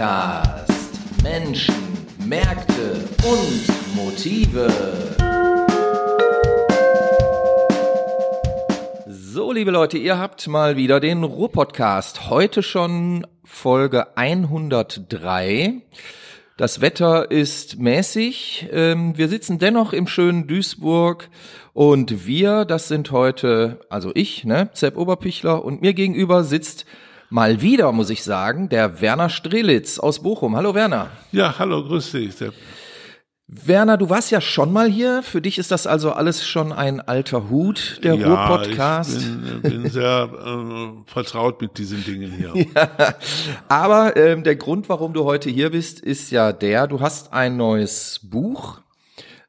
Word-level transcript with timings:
Ruhr-Podcast. 0.00 1.22
Menschen, 1.22 1.74
Märkte 2.26 3.06
und 3.22 3.94
Motive. 3.94 4.66
So, 9.06 9.52
liebe 9.52 9.70
Leute, 9.70 9.98
ihr 9.98 10.16
habt 10.16 10.48
mal 10.48 10.78
wieder 10.78 11.00
den 11.00 11.22
Ruhr-Podcast. 11.22 12.30
Heute 12.30 12.62
schon 12.62 13.26
Folge 13.44 14.16
103. 14.16 15.82
Das 16.56 16.80
Wetter 16.80 17.30
ist 17.30 17.78
mäßig. 17.78 18.68
Ähm, 18.72 19.18
wir 19.18 19.28
sitzen 19.28 19.58
dennoch 19.58 19.92
im 19.92 20.06
schönen 20.06 20.46
Duisburg 20.46 21.28
und 21.74 22.26
wir, 22.26 22.64
das 22.64 22.88
sind 22.88 23.10
heute, 23.10 23.80
also 23.90 24.12
ich, 24.14 24.44
ne, 24.44 24.70
Sepp 24.72 24.96
Oberpichler 24.96 25.62
und 25.62 25.82
mir 25.82 25.92
gegenüber 25.92 26.42
sitzt 26.42 26.86
mal 27.30 27.62
wieder, 27.62 27.92
muss 27.92 28.10
ich 28.10 28.22
sagen, 28.22 28.68
der 28.68 29.00
Werner 29.00 29.30
Strelitz 29.30 29.98
aus 29.98 30.22
Bochum. 30.22 30.56
Hallo 30.56 30.74
Werner. 30.74 31.10
Ja, 31.32 31.54
hallo, 31.58 31.82
grüß 31.84 32.12
dich, 32.12 32.34
Sepp. 32.34 32.54
Werner, 33.46 33.96
du 33.96 34.08
warst 34.08 34.30
ja 34.30 34.40
schon 34.40 34.72
mal 34.72 34.88
hier. 34.88 35.24
Für 35.24 35.40
dich 35.40 35.58
ist 35.58 35.72
das 35.72 35.86
also 35.86 36.12
alles 36.12 36.46
schon 36.46 36.72
ein 36.72 37.00
alter 37.00 37.50
Hut, 37.50 38.00
der 38.04 38.14
ja, 38.14 38.26
Ruhr-Podcast. 38.26 39.16
Ich 39.16 39.62
bin, 39.62 39.82
bin 39.82 39.90
sehr 39.90 40.28
äh, 40.32 41.10
vertraut 41.10 41.60
mit 41.60 41.76
diesen 41.78 42.04
Dingen 42.04 42.30
hier. 42.30 42.52
ja, 42.74 43.14
aber 43.68 44.16
ähm, 44.16 44.44
der 44.44 44.54
Grund, 44.54 44.88
warum 44.88 45.14
du 45.14 45.24
heute 45.24 45.50
hier 45.50 45.70
bist, 45.70 45.98
ist 45.98 46.30
ja 46.30 46.52
der, 46.52 46.86
du 46.86 47.00
hast 47.00 47.32
ein 47.32 47.56
neues 47.56 48.20
Buch 48.22 48.80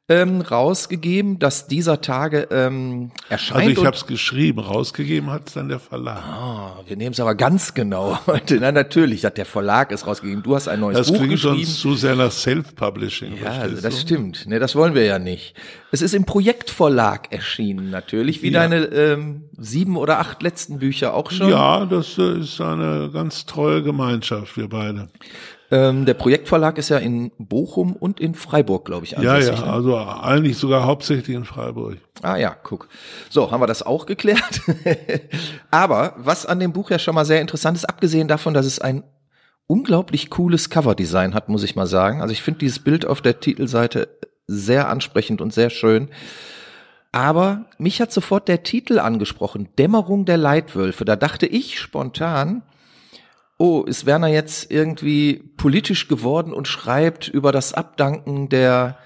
ähm, 0.08 0.40
rausgegeben, 0.40 1.38
dass 1.38 1.68
dieser 1.68 2.00
Tage 2.00 2.48
ähm, 2.50 3.12
erscheint. 3.28 3.68
Also 3.68 3.80
ich 3.80 3.86
habe 3.86 3.96
es 3.96 4.06
geschrieben, 4.06 4.58
rausgegeben 4.58 5.30
hat 5.30 5.46
es 5.46 5.54
dann 5.54 5.68
der 5.68 5.78
Verlag. 5.78 6.22
Ah, 6.24 6.80
wir 6.86 6.96
nehmen 6.96 7.12
es 7.12 7.20
aber 7.20 7.36
ganz 7.36 7.72
genau 7.74 8.18
heute. 8.26 8.58
Na 8.60 8.72
natürlich, 8.72 9.24
hat 9.24 9.38
der 9.38 9.46
Verlag 9.46 9.92
es 9.92 10.06
rausgegeben. 10.06 10.42
Du 10.42 10.56
hast 10.56 10.66
ein 10.66 10.80
neues 10.80 10.98
das 10.98 11.06
Buch 11.06 11.14
geschrieben. 11.14 11.32
Das 11.32 11.40
klingt 11.42 11.66
sonst 11.66 11.80
zu 11.80 11.94
sehr 11.94 12.16
nach 12.16 12.32
Self-Publishing. 12.32 13.38
Ja, 13.42 13.52
also 13.52 13.80
das 13.80 13.94
du? 13.94 14.00
stimmt. 14.00 14.46
Ne, 14.46 14.58
das 14.58 14.74
wollen 14.74 14.94
wir 14.94 15.04
ja 15.04 15.20
nicht. 15.20 15.54
Es 15.92 16.02
ist 16.02 16.14
im 16.14 16.24
Projektverlag 16.24 17.32
erschienen 17.32 17.90
natürlich, 17.90 18.42
wie 18.42 18.50
ja. 18.50 18.60
deine 18.60 18.84
ähm, 18.86 19.44
sieben 19.56 19.96
oder 19.96 20.18
acht 20.18 20.42
letzten 20.42 20.80
Bücher 20.80 21.14
auch 21.14 21.30
schon. 21.30 21.48
Ja, 21.48 21.86
das 21.86 22.18
äh, 22.18 22.40
ist 22.40 22.60
eine 22.60 23.10
ganz 23.12 23.46
treue 23.46 23.84
Gemeinschaft, 23.84 24.56
wir 24.56 24.68
beide. 24.68 25.08
Ähm, 25.72 26.04
der 26.04 26.12
Projektverlag 26.12 26.76
ist 26.76 26.90
ja 26.90 26.98
in 26.98 27.32
Bochum 27.38 27.96
und 27.96 28.20
in 28.20 28.34
Freiburg, 28.34 28.84
glaube 28.84 29.06
ich. 29.06 29.12
Ja, 29.12 29.38
ja, 29.38 29.52
ne? 29.52 29.64
also 29.64 29.96
eigentlich 29.96 30.58
sogar 30.58 30.84
hauptsächlich 30.84 31.34
in 31.34 31.46
Freiburg. 31.46 31.96
Ah 32.20 32.36
ja, 32.36 32.54
guck. 32.62 32.88
So, 33.30 33.50
haben 33.50 33.62
wir 33.62 33.66
das 33.66 33.82
auch 33.82 34.04
geklärt. 34.04 34.60
Aber 35.70 36.12
was 36.18 36.44
an 36.44 36.60
dem 36.60 36.74
Buch 36.74 36.90
ja 36.90 36.98
schon 36.98 37.14
mal 37.14 37.24
sehr 37.24 37.40
interessant 37.40 37.78
ist, 37.78 37.86
abgesehen 37.86 38.28
davon, 38.28 38.52
dass 38.52 38.66
es 38.66 38.80
ein 38.80 39.02
unglaublich 39.66 40.28
cooles 40.28 40.68
Coverdesign 40.68 41.32
hat, 41.32 41.48
muss 41.48 41.62
ich 41.62 41.74
mal 41.74 41.86
sagen. 41.86 42.20
Also 42.20 42.32
ich 42.32 42.42
finde 42.42 42.58
dieses 42.58 42.80
Bild 42.80 43.06
auf 43.06 43.22
der 43.22 43.40
Titelseite 43.40 44.08
sehr 44.46 44.90
ansprechend 44.90 45.40
und 45.40 45.54
sehr 45.54 45.70
schön. 45.70 46.10
Aber 47.12 47.64
mich 47.78 48.02
hat 48.02 48.12
sofort 48.12 48.46
der 48.46 48.62
Titel 48.62 48.98
angesprochen, 48.98 49.70
Dämmerung 49.78 50.26
der 50.26 50.36
Leitwölfe. 50.36 51.06
Da 51.06 51.16
dachte 51.16 51.46
ich 51.46 51.80
spontan, 51.80 52.62
oh, 53.58 53.82
ist 53.82 54.06
Werner 54.06 54.28
jetzt 54.28 54.70
irgendwie 54.70 55.42
politisch 55.56 56.08
geworden 56.08 56.52
und 56.52 56.68
schreibt 56.68 57.28
über 57.28 57.52
das 57.52 57.72
Abdanken 57.72 58.48
der 58.48 58.98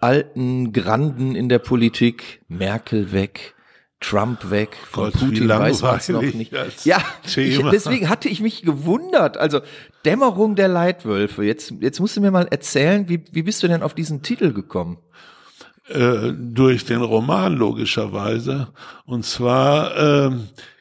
alten 0.00 0.72
Granden 0.72 1.34
in 1.34 1.48
der 1.48 1.58
Politik, 1.58 2.42
Merkel 2.48 3.12
weg, 3.12 3.54
Trump 4.00 4.50
weg, 4.50 4.76
von 4.90 5.04
Gott, 5.04 5.14
Putin 5.14 5.48
weiß 5.48 5.82
man 5.82 6.00
noch 6.10 6.22
nicht. 6.22 6.52
Ja, 6.84 6.98
ich, 7.24 7.62
deswegen 7.70 8.08
hatte 8.08 8.28
ich 8.28 8.40
mich 8.40 8.62
gewundert. 8.62 9.38
Also 9.38 9.60
Dämmerung 10.04 10.54
der 10.54 10.68
Leitwölfe. 10.68 11.44
Jetzt, 11.44 11.72
jetzt 11.80 11.98
musst 11.98 12.16
du 12.16 12.20
mir 12.20 12.30
mal 12.30 12.46
erzählen, 12.50 13.08
wie, 13.08 13.24
wie 13.32 13.42
bist 13.42 13.62
du 13.62 13.68
denn 13.68 13.82
auf 13.82 13.94
diesen 13.94 14.22
Titel 14.22 14.52
gekommen? 14.52 14.98
Äh, 15.88 16.32
durch 16.36 16.84
den 16.84 17.00
Roman 17.00 17.56
logischerweise. 17.56 18.68
Und 19.06 19.24
zwar 19.24 19.96
äh, 19.96 20.30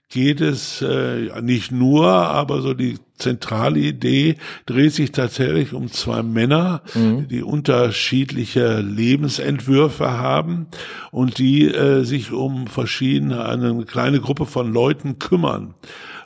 geht 0.10 0.42
es 0.42 0.82
äh, 0.82 1.42
nicht 1.42 1.72
nur, 1.72 2.08
aber 2.08 2.62
so 2.62 2.74
die 2.74 2.98
zentrale 3.18 3.80
Idee 3.80 4.36
dreht 4.66 4.94
sich 4.94 5.12
tatsächlich 5.12 5.74
um 5.74 5.90
zwei 5.90 6.22
Männer, 6.22 6.82
mhm. 6.94 7.28
die 7.28 7.44
unterschiedliche 7.44 8.82
Lebensentwürfe 8.82 10.12
haben 10.12 10.68
und 11.12 11.38
die 11.38 11.66
äh, 11.66 12.04
sich 12.04 12.32
um 12.32 12.68
verschiedene, 12.68 13.46
eine 13.46 13.86
kleine 13.86 14.20
Gruppe 14.20 14.46
von 14.46 14.72
Leuten 14.72 15.18
kümmern. 15.18 15.76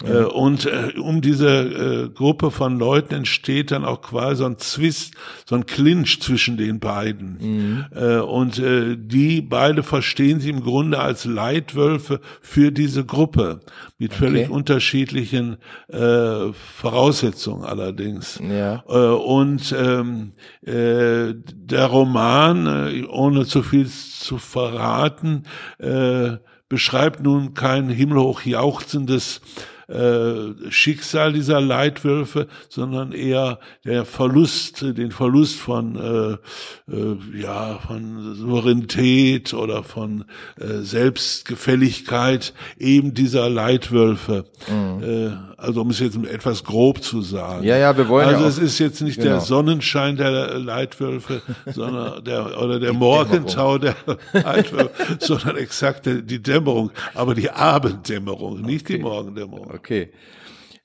Mhm. 0.04 0.26
und 0.28 0.66
äh, 0.66 0.94
um 1.00 1.22
diese 1.22 1.48
äh, 1.50 2.10
Gruppe 2.10 2.52
von 2.52 2.80
Leuten 2.80 3.16
entsteht 3.16 3.72
dann 3.72 3.84
auch 3.84 4.02
quasi 4.02 4.38
so 4.38 4.46
ein 4.46 4.58
Zwist, 4.58 5.14
so 5.46 5.56
ein 5.56 5.66
Clinch 5.66 6.22
zwischen 6.22 6.58
den 6.58 6.80
beiden. 6.80 7.38
Mhm. 7.40 7.86
Äh, 7.94 8.20
und 8.20 8.60
äh, 8.60 8.96
die 8.98 9.42
beide 9.42 9.84
verstehen 9.84 10.40
sie 10.40 10.50
im 10.50 10.64
Grunde 10.64 11.00
als 11.00 11.26
Leitwölfe 11.26 12.22
für 12.42 12.72
diese 12.72 13.06
Gruppe 13.06 13.60
mit 13.98 14.14
völlig 14.14 14.46
okay. 14.46 14.54
unterschiedlichen 14.54 15.58
äh, 15.90 16.54
Voraussetzungen 16.54 17.66
allerdings. 17.66 18.40
Ja. 18.42 18.84
Äh, 18.88 18.94
und 18.94 19.76
ähm, 19.78 20.32
äh, 20.66 21.34
der 21.36 21.86
Roman, 21.88 22.68
äh, 22.68 23.04
ohne 23.06 23.46
zu 23.46 23.64
viel 23.64 23.88
zu 23.88 24.38
verraten, 24.38 25.44
äh, 25.78 26.38
beschreibt 26.70 27.22
nun 27.22 27.56
kein 27.56 27.90
himmelhoch 27.90 28.44
jauchzendes 28.44 29.42
äh, 29.90 30.72
Schicksal 30.72 31.34
dieser 31.34 31.62
Leitwölfe, 31.62 32.48
sondern 32.70 33.12
eher 33.12 33.60
der 33.86 34.06
Verlust, 34.06 34.82
den 34.82 35.12
Verlust 35.12 35.60
von 35.60 35.96
äh, 35.96 36.94
äh, 36.94 37.18
ja 37.42 37.80
von 37.88 38.36
Souveränität 38.36 39.54
oder 39.54 39.84
von 39.84 40.26
äh, 40.60 40.82
Selbstgefälligkeit 40.82 42.54
eben 42.78 43.14
dieser 43.14 43.50
Leitwölfe. 43.50 44.46
Mhm. 44.68 45.04
Äh, 45.04 45.32
also 45.58 45.82
um 45.82 45.90
es 45.90 46.00
jetzt 46.00 46.18
etwas 46.24 46.64
grob 46.64 47.04
zu 47.04 47.22
sagen. 47.22 47.66
Ja, 47.66 47.78
ja, 47.78 47.98
wir 47.98 48.08
wollen 48.08 48.28
Also 48.28 48.44
ja 48.44 48.48
es 48.48 48.58
ist 48.58 48.80
jetzt 48.80 49.02
nicht 49.02 49.18
genau. 49.18 49.32
der 49.32 49.40
Sonnenschein 49.42 50.16
der 50.16 50.58
Leitwölfe, 50.60 51.42
sondern 51.66 52.24
der 52.24 52.62
oder 52.62 52.80
der 52.80 52.92
die 52.92 52.98
Morgentau 52.98 53.78
Dämmerung. 53.78 54.18
der 54.34 54.44
Leitwölfe, 54.44 54.92
sondern 55.20 55.58
exakt 55.58 56.06
die 56.06 56.42
Dämmerung, 56.42 56.92
aber 57.14 57.36
die 57.36 57.50
Abenddämmerung, 57.50 58.62
nicht 58.62 58.86
okay. 58.86 58.98
die 58.98 59.04
Morgendämmerung. 59.04 59.79
Okay. 59.80 60.10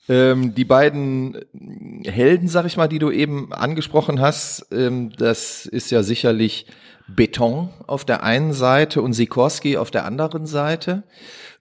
Ähm, 0.08 0.54
die 0.54 0.64
beiden 0.64 1.44
Helden, 2.04 2.46
sag 2.46 2.66
ich 2.66 2.76
mal, 2.76 2.88
die 2.88 2.98
du 2.98 3.10
eben 3.10 3.52
angesprochen 3.52 4.20
hast, 4.20 4.66
ähm, 4.70 5.10
das 5.16 5.66
ist 5.66 5.90
ja 5.90 6.02
sicherlich 6.02 6.66
Beton 7.08 7.70
auf 7.86 8.04
der 8.04 8.22
einen 8.22 8.52
Seite 8.52 9.02
und 9.02 9.14
Sikorski 9.14 9.76
auf 9.76 9.90
der 9.90 10.04
anderen 10.04 10.46
Seite. 10.46 11.02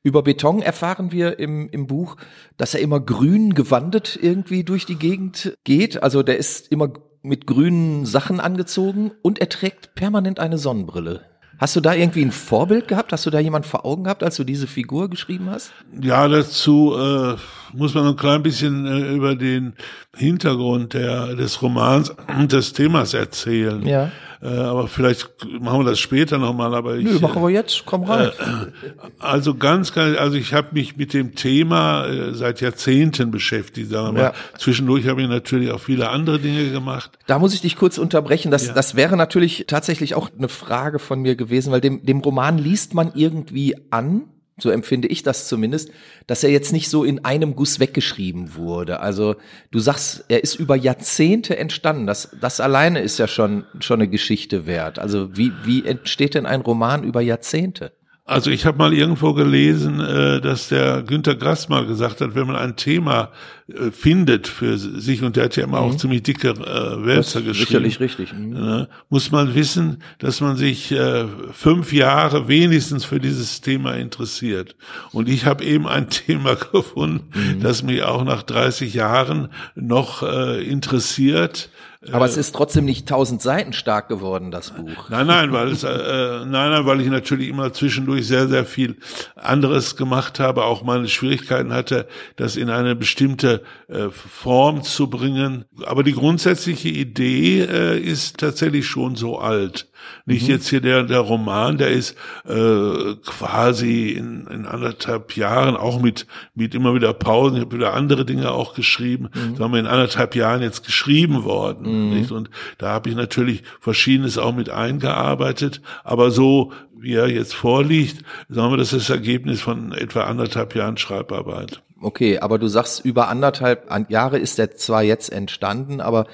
Über 0.03 0.21
Beton 0.21 0.61
erfahren 0.61 1.11
wir 1.11 1.39
im, 1.39 1.69
im 1.69 1.87
Buch, 1.87 2.17
dass 2.57 2.73
er 2.73 2.81
immer 2.81 2.99
grün 2.99 3.53
gewandet 3.53 4.19
irgendwie 4.21 4.63
durch 4.63 4.85
die 4.85 4.97
Gegend 4.97 5.57
geht. 5.63 6.03
Also 6.03 6.21
der 6.23 6.37
ist 6.37 6.69
immer 6.71 6.93
mit 7.23 7.47
grünen 7.47 8.05
Sachen 8.05 8.39
angezogen 8.39 9.11
und 9.21 9.39
er 9.39 9.49
trägt 9.49 9.95
permanent 9.95 10.39
eine 10.39 10.57
Sonnenbrille. 10.57 11.21
Hast 11.59 11.75
du 11.75 11.81
da 11.81 11.93
irgendwie 11.93 12.23
ein 12.23 12.31
Vorbild 12.31 12.87
gehabt? 12.87 13.11
Hast 13.11 13.25
du 13.25 13.29
da 13.29 13.39
jemand 13.39 13.65
vor 13.65 13.85
Augen 13.85 14.03
gehabt, 14.03 14.23
als 14.23 14.35
du 14.35 14.43
diese 14.43 14.67
Figur 14.67 15.09
geschrieben 15.09 15.49
hast? 15.49 15.71
Ja, 16.01 16.27
dazu 16.27 16.95
äh, 16.97 17.35
muss 17.73 17.93
man 17.93 18.07
ein 18.07 18.15
klein 18.15 18.43
bisschen 18.43 18.85
äh, 18.85 19.13
über 19.13 19.35
den 19.35 19.73
Hintergrund 20.15 20.93
der, 20.93 21.35
des 21.35 21.61
Romans 21.61 22.13
und 22.37 22.51
des 22.51 22.73
Themas 22.73 23.13
erzählen. 23.13 23.85
Ja. 23.85 24.11
Äh, 24.43 24.47
aber 24.47 24.89
vielleicht 24.89 25.29
machen 25.61 25.79
wir 25.79 25.85
das 25.85 25.99
später 25.99 26.37
nochmal. 26.37 26.75
Aber 26.75 26.97
ich, 26.97 27.05
Nö, 27.05 27.19
machen 27.19 27.41
wir 27.41 27.49
jetzt. 27.49 27.85
Komm 27.85 28.03
rein. 28.03 28.27
Äh, 28.27 28.89
also 29.19 29.55
ganz, 29.55 29.93
ganz, 29.93 30.17
also 30.17 30.35
ich 30.35 30.53
habe 30.53 30.69
mich 30.73 30.97
mit 30.97 31.13
dem 31.13 31.35
Thema 31.35 32.05
äh, 32.07 32.33
seit 32.33 32.59
Jahrzehnten 32.59 33.31
beschäftigt. 33.31 33.89
Sagen 33.89 34.07
wir 34.07 34.11
mal. 34.11 34.21
Ja. 34.21 34.33
Zwischendurch 34.57 35.07
habe 35.07 35.21
ich 35.21 35.29
natürlich 35.29 35.71
auch 35.71 35.79
viele 35.79 36.09
andere 36.09 36.39
Dinge 36.39 36.71
gemacht. 36.71 37.11
Da 37.25 37.39
muss 37.39 37.53
ich 37.53 37.61
dich 37.61 37.77
kurz 37.77 37.97
unterbrechen. 37.97 38.51
Das, 38.51 38.67
ja. 38.67 38.73
das 38.73 38.95
wäre 38.95 39.15
natürlich 39.15 39.63
tatsächlich 39.67 40.13
auch 40.15 40.29
eine 40.37 40.49
Frage 40.49 40.99
von 40.99 41.21
mir 41.21 41.37
gewesen, 41.37 41.71
weil 41.71 41.81
dem, 41.81 42.05
dem 42.05 42.19
Roman 42.19 42.57
liest 42.57 42.93
man 42.93 43.13
irgendwie 43.15 43.75
an 43.91 44.23
so 44.57 44.69
empfinde 44.69 45.07
ich 45.07 45.23
das 45.23 45.47
zumindest, 45.47 45.89
dass 46.27 46.43
er 46.43 46.51
jetzt 46.51 46.73
nicht 46.73 46.89
so 46.89 47.03
in 47.03 47.25
einem 47.25 47.55
Guss 47.55 47.79
weggeschrieben 47.79 48.55
wurde. 48.55 48.99
Also 48.99 49.35
du 49.71 49.79
sagst, 49.79 50.25
er 50.27 50.43
ist 50.43 50.55
über 50.55 50.75
Jahrzehnte 50.75 51.57
entstanden. 51.57 52.05
Das, 52.05 52.29
das 52.39 52.59
alleine 52.59 52.99
ist 52.99 53.17
ja 53.17 53.27
schon, 53.27 53.65
schon 53.79 53.99
eine 53.99 54.09
Geschichte 54.09 54.67
wert. 54.67 54.99
Also 54.99 55.35
wie, 55.35 55.51
wie 55.63 55.85
entsteht 55.85 56.35
denn 56.35 56.45
ein 56.45 56.61
Roman 56.61 57.03
über 57.03 57.21
Jahrzehnte? 57.21 57.93
Also 58.25 58.51
ich 58.51 58.65
habe 58.65 58.77
mal 58.77 58.93
irgendwo 58.93 59.33
gelesen, 59.33 59.99
äh, 59.99 60.39
dass 60.39 60.69
der 60.69 61.03
Günter 61.03 61.35
Grass 61.35 61.67
mal 61.67 61.85
gesagt 61.85 62.21
hat, 62.21 62.35
wenn 62.35 62.47
man 62.47 62.55
ein 62.55 62.77
Thema 62.77 63.31
äh, 63.67 63.91
findet 63.91 64.47
für 64.47 64.77
sich, 64.77 65.23
und 65.23 65.35
der 65.35 65.45
hat 65.45 65.57
ja 65.57 65.65
immer 65.65 65.81
mhm. 65.81 65.91
auch 65.91 65.97
ziemlich 65.97 66.23
dicke 66.23 66.51
äh, 66.51 67.05
Wälzer 67.05 67.41
geschrieben. 67.41 67.67
Sicherlich 67.67 67.99
richtig. 67.99 68.31
Mhm. 68.31 68.55
Äh, 68.55 68.87
muss 69.09 69.31
man 69.31 69.55
wissen, 69.55 70.01
dass 70.19 70.39
man 70.39 70.55
sich 70.55 70.93
äh, 70.93 71.25
fünf 71.51 71.91
Jahre 71.91 72.47
wenigstens 72.47 73.03
für 73.03 73.19
dieses 73.19 73.59
Thema 73.59 73.95
interessiert. 73.95 74.77
Und 75.11 75.27
ich 75.27 75.45
habe 75.45 75.65
eben 75.65 75.85
ein 75.85 76.09
Thema 76.09 76.55
gefunden, 76.55 77.27
mhm. 77.33 77.59
das 77.59 77.83
mich 77.83 78.03
auch 78.03 78.23
nach 78.23 78.43
30 78.43 78.93
Jahren 78.93 79.49
noch 79.75 80.23
äh, 80.23 80.63
interessiert 80.63 81.69
aber 82.11 82.25
es 82.25 82.37
ist 82.37 82.53
trotzdem 82.53 82.85
nicht 82.85 83.07
tausend 83.07 83.41
Seiten 83.41 83.73
stark 83.73 84.07
geworden, 84.07 84.51
das 84.51 84.71
Buch. 84.71 85.09
Nein, 85.09 85.27
nein, 85.27 85.51
weil 85.53 85.69
es, 85.69 85.83
äh, 85.83 85.89
äh, 85.89 86.45
nein, 86.45 86.71
nein, 86.71 86.85
weil 86.85 87.01
ich 87.01 87.07
natürlich 87.07 87.47
immer 87.47 87.71
zwischendurch 87.71 88.27
sehr, 88.27 88.47
sehr 88.47 88.65
viel 88.65 88.97
anderes 89.35 89.95
gemacht 89.95 90.39
habe, 90.39 90.65
auch 90.65 90.83
meine 90.83 91.07
Schwierigkeiten 91.07 91.73
hatte, 91.73 92.07
das 92.35 92.55
in 92.55 92.69
eine 92.69 92.95
bestimmte 92.95 93.61
äh, 93.87 94.09
Form 94.09 94.83
zu 94.83 95.09
bringen. 95.09 95.65
Aber 95.85 96.03
die 96.03 96.13
grundsätzliche 96.13 96.89
Idee 96.89 97.61
äh, 97.61 97.99
ist 97.99 98.37
tatsächlich 98.37 98.87
schon 98.87 99.15
so 99.15 99.39
alt. 99.39 99.87
Nicht 100.25 100.43
mhm. 100.43 100.49
jetzt 100.49 100.67
hier 100.67 100.81
der, 100.81 101.03
der 101.03 101.19
Roman, 101.19 101.77
der 101.77 101.89
ist 101.89 102.17
äh, 102.45 103.15
quasi 103.25 104.09
in, 104.09 104.47
in 104.47 104.65
anderthalb 104.65 105.35
Jahren, 105.35 105.75
auch 105.75 106.01
mit, 106.01 106.27
mit 106.55 106.75
immer 106.75 106.93
wieder 106.93 107.13
Pausen, 107.13 107.57
ich 107.57 107.61
habe 107.61 107.75
wieder 107.77 107.93
andere 107.93 108.25
Dinge 108.25 108.51
auch 108.51 108.73
geschrieben, 108.73 109.29
mhm. 109.33 109.55
sagen 109.55 109.73
wir 109.73 109.79
in 109.79 109.87
anderthalb 109.87 110.35
Jahren 110.35 110.61
jetzt 110.61 110.85
geschrieben 110.85 111.43
worden. 111.43 111.83
Mhm. 111.83 111.92
Nicht? 111.93 112.31
Und 112.31 112.49
da 112.77 112.89
habe 112.89 113.09
ich 113.09 113.15
natürlich 113.15 113.63
Verschiedenes 113.79 114.37
auch 114.37 114.53
mit 114.53 114.69
eingearbeitet, 114.69 115.81
aber 116.03 116.31
so 116.31 116.71
wie 117.03 117.15
er 117.15 117.27
jetzt 117.27 117.53
vorliegt, 117.53 118.23
sagen 118.47 118.71
wir, 118.71 118.77
das 118.77 118.93
ist 118.93 119.09
das 119.09 119.15
Ergebnis 119.15 119.61
von 119.61 119.91
etwa 119.91 120.23
anderthalb 120.23 120.73
Jahren 120.73 120.97
Schreibarbeit. 120.97 121.81
Okay, 122.01 122.39
aber 122.39 122.59
du 122.59 122.67
sagst, 122.67 123.03
über 123.05 123.29
anderthalb 123.29 123.89
Jahre 124.09 124.39
ist 124.39 124.57
er 124.59 124.75
zwar 124.75 125.03
jetzt 125.03 125.31
entstanden, 125.31 126.01
aber 126.01 126.27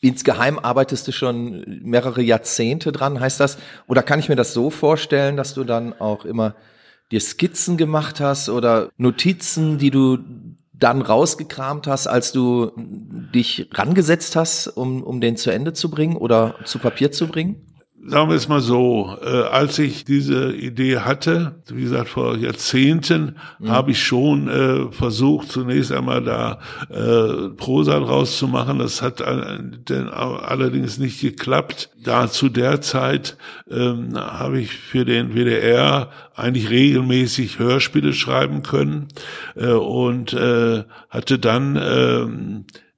insgeheim 0.00 0.58
arbeitest 0.58 1.08
du 1.08 1.12
schon 1.12 1.64
mehrere 1.82 2.22
Jahrzehnte 2.22 2.92
dran, 2.92 3.20
heißt 3.20 3.40
das? 3.40 3.58
Oder 3.86 4.02
kann 4.02 4.18
ich 4.18 4.28
mir 4.28 4.36
das 4.36 4.52
so 4.52 4.70
vorstellen, 4.70 5.36
dass 5.36 5.54
du 5.54 5.64
dann 5.64 5.92
auch 5.92 6.24
immer 6.24 6.54
dir 7.10 7.20
Skizzen 7.20 7.76
gemacht 7.76 8.20
hast 8.20 8.48
oder 8.48 8.90
Notizen, 8.96 9.78
die 9.78 9.90
du 9.90 10.18
dann 10.84 11.00
rausgekramt 11.00 11.86
hast, 11.86 12.06
als 12.06 12.30
du 12.32 12.70
dich 12.76 13.70
rangesetzt 13.72 14.36
hast, 14.36 14.68
um, 14.68 15.02
um 15.02 15.22
den 15.22 15.38
zu 15.38 15.50
Ende 15.50 15.72
zu 15.72 15.90
bringen 15.90 16.14
oder 16.14 16.56
zu 16.64 16.78
Papier 16.78 17.10
zu 17.10 17.26
bringen? 17.26 17.56
Sagen 18.06 18.28
wir 18.28 18.36
es 18.36 18.48
mal 18.48 18.60
so, 18.60 19.16
äh, 19.22 19.28
als 19.28 19.78
ich 19.78 20.04
diese 20.04 20.52
Idee 20.52 20.98
hatte, 20.98 21.56
wie 21.68 21.82
gesagt 21.82 22.08
vor 22.08 22.36
Jahrzehnten, 22.36 23.36
mhm. 23.58 23.70
habe 23.70 23.92
ich 23.92 24.02
schon 24.02 24.48
äh, 24.48 24.92
versucht, 24.92 25.50
zunächst 25.50 25.92
einmal 25.92 26.22
da 26.22 26.58
äh, 26.90 27.48
Prosa 27.50 27.98
draus 28.00 28.38
zu 28.38 28.48
machen. 28.48 28.78
Das 28.78 29.02
hat 29.02 29.20
denn 29.20 30.08
allerdings 30.08 30.98
nicht 30.98 31.20
geklappt. 31.20 31.90
Da 32.02 32.28
zu 32.28 32.48
der 32.48 32.80
Zeit 32.80 33.36
ähm, 33.70 34.14
habe 34.16 34.60
ich 34.60 34.72
für 34.72 35.04
den 35.04 35.34
WDR 35.34 36.10
eigentlich 36.34 36.70
regelmäßig 36.70 37.58
Hörspiele 37.58 38.12
schreiben 38.12 38.62
können 38.62 39.08
äh, 39.56 39.68
und 39.68 40.32
äh, 40.32 40.84
hatte 41.08 41.38
dann 41.38 41.76
äh, 41.76 42.04
äh, 42.14 42.28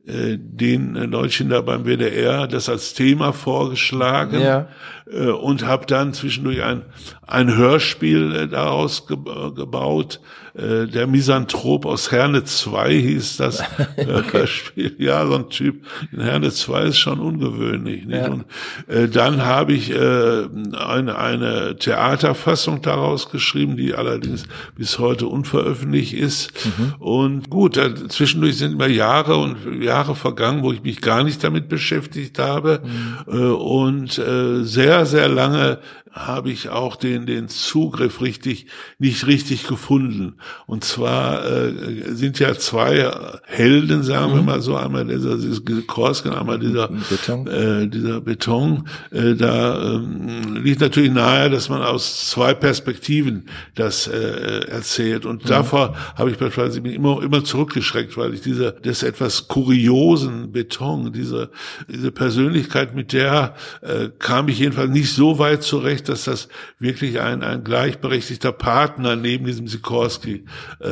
den 0.06 0.94
Leutchen 0.94 1.48
da 1.48 1.60
beim 1.62 1.84
WDR 1.84 2.46
das 2.46 2.68
als 2.68 2.94
Thema 2.94 3.32
vorgeschlagen 3.32 4.40
ja. 4.40 4.68
äh, 5.10 5.30
und 5.30 5.66
habe 5.66 5.86
dann 5.86 6.14
zwischendurch 6.14 6.62
ein, 6.62 6.82
ein 7.26 7.56
Hörspiel 7.56 8.32
äh, 8.34 8.48
daraus 8.48 9.08
ge 9.08 9.16
gebaut, 9.54 10.20
äh, 10.56 10.86
der 10.86 11.06
Misanthrop 11.06 11.84
aus 11.84 12.12
Herne 12.12 12.44
2 12.44 12.92
hieß 12.94 13.36
das 13.36 13.62
okay. 13.96 14.46
Spiel. 14.46 14.94
Ja, 14.98 15.26
so 15.26 15.34
ein 15.34 15.50
Typ 15.50 15.84
in 16.12 16.20
Herne 16.20 16.50
2 16.50 16.84
ist 16.84 16.98
schon 16.98 17.20
ungewöhnlich. 17.20 18.06
Nicht? 18.06 18.16
Ja. 18.16 18.30
Und 18.30 18.44
äh, 18.86 19.08
dann 19.08 19.44
habe 19.44 19.74
ich 19.74 19.90
äh, 19.90 20.46
eine, 20.76 21.18
eine 21.18 21.76
Theaterfassung 21.76 22.80
daraus 22.80 23.30
geschrieben, 23.30 23.76
die 23.76 23.94
allerdings 23.94 24.44
bis 24.76 24.98
heute 24.98 25.26
unveröffentlicht 25.26 26.14
ist. 26.14 26.52
Mhm. 26.64 26.94
Und 27.00 27.50
gut, 27.50 27.78
zwischendurch 28.08 28.56
sind 28.56 28.72
immer 28.72 28.86
Jahre 28.86 29.36
und 29.36 29.82
Jahre 29.82 29.95
vergangen, 30.04 30.62
wo 30.62 30.72
ich 30.72 30.82
mich 30.82 31.00
gar 31.00 31.24
nicht 31.24 31.42
damit 31.42 31.68
beschäftigt 31.68 32.38
habe. 32.38 32.82
Mhm. 32.84 33.32
Äh, 33.32 33.52
und 33.52 34.18
äh, 34.18 34.62
sehr, 34.62 35.06
sehr 35.06 35.28
lange 35.28 35.78
habe 36.16 36.50
ich 36.50 36.70
auch 36.70 36.96
den, 36.96 37.26
den 37.26 37.48
Zugriff 37.48 38.22
richtig, 38.22 38.66
nicht 38.98 39.26
richtig 39.26 39.66
gefunden. 39.66 40.36
Und 40.66 40.82
zwar 40.82 41.44
äh, 41.44 42.14
sind 42.14 42.38
ja 42.38 42.54
zwei 42.54 43.12
Helden, 43.44 44.02
sagen 44.02 44.32
mhm. 44.32 44.36
wir 44.36 44.42
mal 44.42 44.60
so, 44.62 44.76
einmal 44.76 45.04
dieser, 45.04 45.36
dieser 45.36 45.82
Korsken, 45.82 46.32
einmal 46.32 46.58
dieser 46.58 46.88
Beton. 46.88 47.46
Äh, 47.46 47.88
dieser 47.88 48.22
Beton. 48.22 48.88
Äh, 49.10 49.34
da 49.34 49.94
ähm, 49.94 50.56
liegt 50.64 50.80
natürlich 50.80 51.12
nahe, 51.12 51.50
dass 51.50 51.68
man 51.68 51.82
aus 51.82 52.30
zwei 52.30 52.54
Perspektiven 52.54 53.44
das 53.74 54.06
äh, 54.06 54.60
erzählt. 54.68 55.26
Und 55.26 55.44
mhm. 55.44 55.48
davor 55.48 55.94
habe 56.16 56.30
ich 56.30 56.38
beispielsweise 56.38 56.80
immer, 56.80 57.22
immer 57.22 57.44
zurückgeschreckt, 57.44 58.16
weil 58.16 58.32
ich 58.32 58.40
diese, 58.40 58.72
des 58.72 59.02
etwas 59.02 59.48
kuriosen 59.48 60.50
Beton, 60.50 61.12
diese, 61.12 61.50
diese 61.88 62.10
Persönlichkeit, 62.10 62.94
mit 62.94 63.12
der 63.12 63.54
äh, 63.82 64.08
kam 64.18 64.48
ich 64.48 64.60
jedenfalls 64.60 64.90
nicht 64.90 65.12
so 65.12 65.38
weit 65.38 65.62
zurecht, 65.62 66.05
dass 66.08 66.24
das 66.24 66.48
wirklich 66.78 67.20
ein, 67.20 67.42
ein 67.42 67.64
gleichberechtigter 67.64 68.52
Partner 68.52 69.16
neben 69.16 69.46
diesem 69.46 69.68
Sikorski 69.68 70.44
äh, 70.80 70.88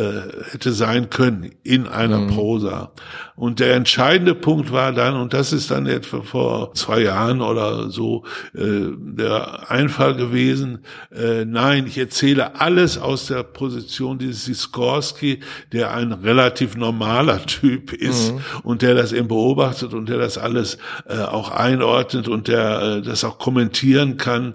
hätte 0.51 0.73
sein 0.73 1.11
können 1.11 1.53
in 1.63 1.87
einer 1.87 2.21
mhm. 2.21 2.29
Prosa. 2.29 2.93
Und 3.37 3.59
der 3.59 3.75
entscheidende 3.75 4.35
Punkt 4.35 4.71
war 4.71 4.93
dann, 4.93 5.17
und 5.17 5.35
das 5.35 5.53
ist 5.53 5.71
dann 5.71 5.87
etwa 5.87 6.23
vor 6.23 6.75
zwei 6.75 7.01
Jahren 7.01 7.41
oder 7.41 7.91
so 7.91 8.25
äh, 8.55 8.91
der 8.97 9.71
Einfall 9.71 10.15
gewesen, 10.15 10.79
äh, 11.13 11.45
nein, 11.45 11.87
ich 11.87 11.99
erzähle 11.99 12.61
alles 12.61 12.97
aus 12.97 13.27
der 13.27 13.43
Position 13.43 14.19
dieses 14.19 14.45
Sikorsky, 14.45 15.41
der 15.73 15.95
ein 15.95 16.13
relativ 16.13 16.77
normaler 16.77 17.45
Typ 17.47 17.93
ist 17.93 18.33
mhm. 18.33 18.41
und 18.63 18.83
der 18.83 18.95
das 18.95 19.13
eben 19.13 19.29
beobachtet 19.29 19.95
und 19.95 20.09
der 20.09 20.19
das 20.19 20.39
alles 20.39 20.79
äh, 21.09 21.19
auch 21.19 21.51
einordnet 21.51 22.29
und 22.29 22.47
der 22.49 22.83
äh, 22.83 23.03
das 23.03 23.25
auch 23.25 23.39
kommentieren 23.39 24.17
kann, 24.17 24.55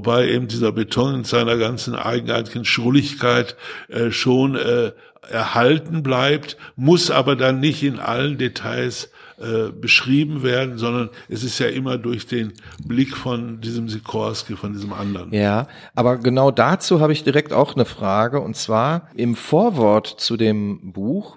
wobei 0.00 0.28
eben 0.28 0.48
dieser 0.48 0.72
Beton 0.72 1.16
in 1.16 1.24
seiner 1.24 1.58
ganzen 1.58 1.94
eigenartigen 1.94 2.64
Schrulligkeit 2.64 3.54
äh, 3.88 4.10
schon 4.10 4.56
äh, 4.56 4.92
erhalten 5.28 6.02
bleibt, 6.02 6.56
muss 6.74 7.10
aber 7.10 7.36
dann 7.36 7.60
nicht 7.60 7.82
in 7.82 7.98
allen 7.98 8.38
Details 8.38 9.10
äh, 9.38 9.70
beschrieben 9.70 10.42
werden, 10.42 10.78
sondern 10.78 11.10
es 11.28 11.44
ist 11.44 11.58
ja 11.58 11.66
immer 11.66 11.98
durch 11.98 12.26
den 12.26 12.54
Blick 12.82 13.14
von 13.14 13.60
diesem 13.60 13.90
Sikorski, 13.90 14.56
von 14.56 14.72
diesem 14.72 14.94
anderen. 14.94 15.34
Ja, 15.34 15.68
aber 15.94 16.16
genau 16.16 16.50
dazu 16.50 17.00
habe 17.00 17.12
ich 17.12 17.24
direkt 17.24 17.52
auch 17.52 17.74
eine 17.74 17.84
Frage 17.84 18.40
und 18.40 18.56
zwar 18.56 19.08
im 19.14 19.36
Vorwort 19.36 20.06
zu 20.06 20.38
dem 20.38 20.92
Buch, 20.92 21.36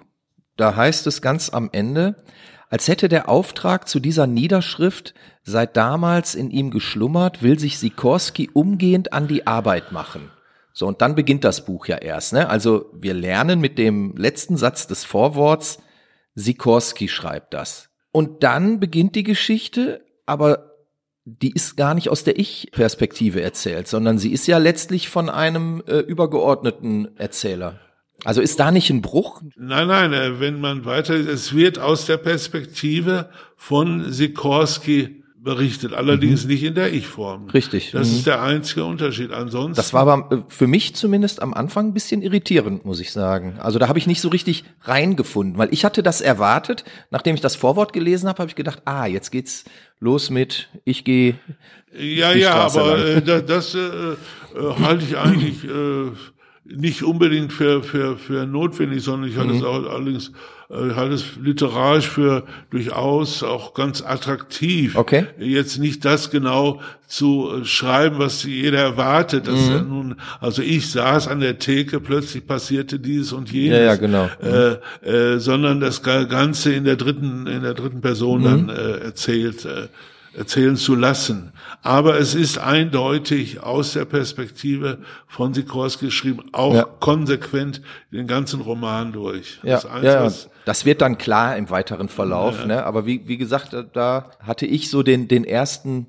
da 0.56 0.74
heißt 0.74 1.06
es 1.06 1.20
ganz 1.20 1.50
am 1.50 1.68
Ende, 1.72 2.16
als 2.70 2.88
hätte 2.88 3.08
der 3.08 3.28
Auftrag 3.28 3.88
zu 3.88 4.00
dieser 4.00 4.26
Niederschrift 4.26 5.14
seit 5.42 5.76
damals 5.76 6.34
in 6.34 6.50
ihm 6.50 6.70
geschlummert, 6.70 7.42
will 7.42 7.58
sich 7.58 7.78
Sikorski 7.78 8.50
umgehend 8.52 9.12
an 9.12 9.28
die 9.28 9.46
Arbeit 9.46 9.92
machen. 9.92 10.30
So, 10.72 10.88
und 10.88 11.02
dann 11.02 11.14
beginnt 11.14 11.44
das 11.44 11.64
Buch 11.64 11.86
ja 11.86 11.96
erst. 11.96 12.32
Ne? 12.32 12.48
Also 12.48 12.86
wir 12.92 13.14
lernen 13.14 13.60
mit 13.60 13.78
dem 13.78 14.16
letzten 14.16 14.56
Satz 14.56 14.86
des 14.86 15.04
Vorworts, 15.04 15.78
Sikorski 16.34 17.08
schreibt 17.08 17.54
das. 17.54 17.90
Und 18.10 18.42
dann 18.42 18.80
beginnt 18.80 19.14
die 19.14 19.22
Geschichte, 19.22 20.04
aber 20.26 20.72
die 21.24 21.52
ist 21.52 21.76
gar 21.76 21.94
nicht 21.94 22.10
aus 22.10 22.24
der 22.24 22.38
Ich-Perspektive 22.38 23.40
erzählt, 23.40 23.88
sondern 23.88 24.18
sie 24.18 24.32
ist 24.32 24.46
ja 24.46 24.58
letztlich 24.58 25.08
von 25.08 25.30
einem 25.30 25.82
äh, 25.86 25.98
übergeordneten 25.98 27.16
Erzähler. 27.16 27.80
Also 28.24 28.40
ist 28.40 28.58
da 28.58 28.70
nicht 28.70 28.90
ein 28.90 29.02
Bruch? 29.02 29.42
Nein, 29.56 29.88
nein, 29.88 30.12
äh, 30.12 30.40
wenn 30.40 30.60
man 30.60 30.84
weiter, 30.84 31.14
es 31.14 31.54
wird 31.54 31.78
aus 31.78 32.06
der 32.06 32.16
Perspektive 32.16 33.30
von 33.56 34.10
Sikorski 34.12 35.24
berichtet, 35.44 35.92
allerdings 35.92 36.44
mhm. 36.44 36.50
nicht 36.50 36.64
in 36.64 36.74
der 36.74 36.92
Ich-Form. 36.92 37.50
Richtig. 37.50 37.90
Das 37.92 38.08
mhm. 38.08 38.16
ist 38.16 38.26
der 38.26 38.42
einzige 38.42 38.84
Unterschied. 38.84 39.30
Ansonsten. 39.30 39.76
Das 39.76 39.92
war 39.92 40.08
aber 40.08 40.34
äh, 40.34 40.42
für 40.48 40.66
mich 40.66 40.96
zumindest 40.96 41.42
am 41.42 41.52
Anfang 41.52 41.88
ein 41.88 41.94
bisschen 41.94 42.22
irritierend, 42.22 42.84
muss 42.86 42.98
ich 42.98 43.12
sagen. 43.12 43.58
Also 43.60 43.78
da 43.78 43.86
habe 43.86 43.98
ich 43.98 44.06
nicht 44.06 44.22
so 44.22 44.30
richtig 44.30 44.64
reingefunden, 44.80 45.58
weil 45.58 45.68
ich 45.70 45.84
hatte 45.84 46.02
das 46.02 46.22
erwartet. 46.22 46.84
Nachdem 47.10 47.34
ich 47.34 47.42
das 47.42 47.56
Vorwort 47.56 47.92
gelesen 47.92 48.28
habe, 48.28 48.38
habe 48.38 48.48
ich 48.48 48.56
gedacht, 48.56 48.82
ah, 48.86 49.06
jetzt 49.06 49.30
geht's 49.30 49.64
los 50.00 50.30
mit 50.30 50.70
ich 50.84 51.04
gehe. 51.04 51.38
Ja, 51.96 52.32
ja, 52.32 52.54
aber 52.54 52.98
äh, 52.98 53.22
das, 53.22 53.44
das 53.44 53.74
äh, 53.74 54.16
halte 54.80 55.04
ich 55.04 55.16
eigentlich 55.16 55.62
äh, 55.64 56.10
nicht 56.64 57.02
unbedingt 57.02 57.52
für, 57.52 57.82
für, 57.82 58.16
für 58.16 58.46
notwendig, 58.46 59.02
sondern 59.02 59.30
ich 59.30 59.36
halte 59.36 59.52
mhm. 59.52 59.58
es 59.58 59.64
auch 59.64 59.90
allerdings 59.90 60.32
äh, 60.70 60.94
halte 60.94 61.14
es 61.14 61.24
literarisch 61.40 62.08
für 62.08 62.44
durchaus 62.70 63.42
auch 63.42 63.74
ganz 63.74 64.02
attraktiv. 64.02 64.96
Okay. 64.96 65.26
Jetzt 65.38 65.78
nicht 65.78 66.04
das 66.04 66.30
genau 66.30 66.80
zu 67.06 67.50
äh, 67.50 67.64
schreiben, 67.64 68.18
was 68.18 68.44
jeder 68.44 68.78
erwartet. 68.78 69.46
Dass 69.46 69.68
mhm. 69.68 69.88
nun, 69.88 70.16
also 70.40 70.62
ich 70.62 70.90
saß 70.90 71.28
an 71.28 71.40
der 71.40 71.58
Theke, 71.58 72.00
plötzlich 72.00 72.46
passierte 72.46 72.98
dieses 72.98 73.32
und 73.32 73.52
jenes. 73.52 73.78
Ja, 73.78 73.84
ja 73.84 73.96
genau. 73.96 74.30
Mhm. 74.40 74.78
Äh, 75.04 75.34
äh, 75.34 75.38
sondern 75.38 75.80
das 75.80 76.02
Ganze 76.02 76.72
in 76.72 76.84
der 76.84 76.96
dritten, 76.96 77.46
in 77.46 77.62
der 77.62 77.74
dritten 77.74 78.00
Person 78.00 78.40
mhm. 78.40 78.44
dann 78.44 78.68
äh, 78.70 78.98
erzählt. 79.04 79.66
Äh, 79.66 79.88
erzählen 80.36 80.76
zu 80.76 80.94
lassen. 80.94 81.52
Aber 81.82 82.18
es 82.18 82.34
ist 82.34 82.58
eindeutig 82.58 83.62
aus 83.62 83.92
der 83.92 84.04
Perspektive 84.04 84.98
von 85.26 85.54
Sikorski 85.54 86.06
geschrieben, 86.06 86.44
auch 86.52 86.74
ja. 86.74 86.84
konsequent 86.84 87.82
den 88.10 88.26
ganzen 88.26 88.60
Roman 88.60 89.12
durch. 89.12 89.60
Ja, 89.62 89.74
das, 89.74 89.86
eins, 89.86 90.04
ja, 90.04 90.50
das 90.64 90.84
wird 90.84 91.00
dann 91.00 91.18
klar 91.18 91.56
im 91.56 91.70
weiteren 91.70 92.08
Verlauf. 92.08 92.64
Ne? 92.66 92.84
Aber 92.84 93.06
wie, 93.06 93.26
wie 93.26 93.36
gesagt, 93.36 93.76
da 93.92 94.30
hatte 94.40 94.66
ich 94.66 94.90
so 94.90 95.02
den, 95.02 95.28
den 95.28 95.44
ersten 95.44 96.06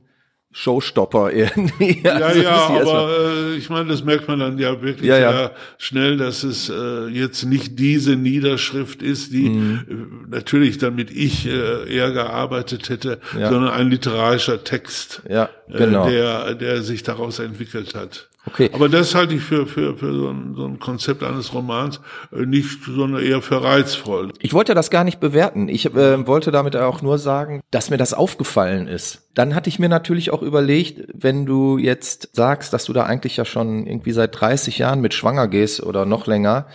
Showstopper 0.58 1.32
irgendwie. 1.34 2.02
Ja, 2.02 2.14
also 2.14 2.42
ja, 2.42 2.68
aber 2.82 3.10
äh, 3.20 3.56
ich 3.58 3.70
meine, 3.70 3.90
das 3.90 4.06
merkt 4.06 4.30
man 4.30 4.40
dann 4.40 4.58
ja 4.58 4.82
wirklich 4.82 5.06
ja, 5.06 5.18
ja. 5.18 5.32
sehr 5.32 5.52
schnell, 5.78 6.16
dass 6.16 6.44
es 6.44 6.70
äh, 6.70 7.08
jetzt 7.08 7.44
nicht 7.44 7.78
diese 7.78 8.16
Niederschrift 8.16 9.02
ist, 9.02 9.34
die 9.34 9.50
mhm. 9.50 10.30
äh, 10.30 10.34
natürlich 10.34 10.78
damit 10.78 11.12
ich 11.12 11.46
äh, 11.46 11.94
eher 11.94 12.12
gearbeitet 12.12 12.88
hätte, 12.88 13.20
ja. 13.38 13.50
sondern 13.50 13.74
ein 13.74 13.90
literarischer 13.90 14.64
Text, 14.64 15.24
ja, 15.28 15.50
genau. 15.68 16.08
äh, 16.08 16.12
der, 16.12 16.56
der 16.56 16.84
sich 16.84 17.04
daraus 17.04 17.40
entwickelt 17.40 17.94
hat. 17.94 18.30
Okay. 18.48 18.70
Aber 18.74 18.90
das 18.90 19.16
halte 19.16 19.36
ich 19.36 19.42
für, 19.42 19.66
für, 19.66 19.98
für 19.98 20.14
so, 20.14 20.30
ein, 20.30 20.54
so 20.56 20.66
ein 20.66 20.80
Konzept 20.80 21.24
eines 21.24 21.54
Romans 21.54 22.00
äh, 22.32 22.46
nicht, 22.46 22.84
sondern 22.84 23.24
eher 23.24 23.42
für 23.42 23.64
reizvoll. 23.64 24.32
Ich 24.40 24.54
wollte 24.54 24.76
das 24.76 24.90
gar 24.92 25.04
nicht 25.04 25.20
bewerten. 25.20 25.68
Ich 25.68 25.88
äh, 25.88 26.28
wollte 26.28 26.52
damit 26.52 26.76
auch 26.76 27.02
nur 27.02 27.18
sagen, 27.18 27.62
dass 27.72 27.90
mir 27.90 27.98
das 27.98 28.14
aufgefallen 28.14 28.88
ist. 28.88 29.30
Dann 29.34 29.56
hatte 29.56 29.70
ich 29.70 29.80
mir 29.80 29.90
natürlich 29.90 30.32
auch 30.32 30.44
überlegt, 30.44 31.08
wenn 31.14 31.46
du 31.46 31.78
jetzt 31.78 32.30
sagst, 32.34 32.72
dass 32.72 32.86
du 32.86 32.94
da 32.94 33.04
eigentlich 33.06 33.38
ja 33.38 33.46
schon 33.46 33.88
irgendwie 33.88 34.12
seit 34.12 34.40
30 34.40 34.78
Jahren 34.78 35.02
mit 35.02 35.14
schwanger 35.14 35.48
gehst 35.48 35.82
oder 35.82 36.06
noch 36.06 36.28
länger 36.28 36.68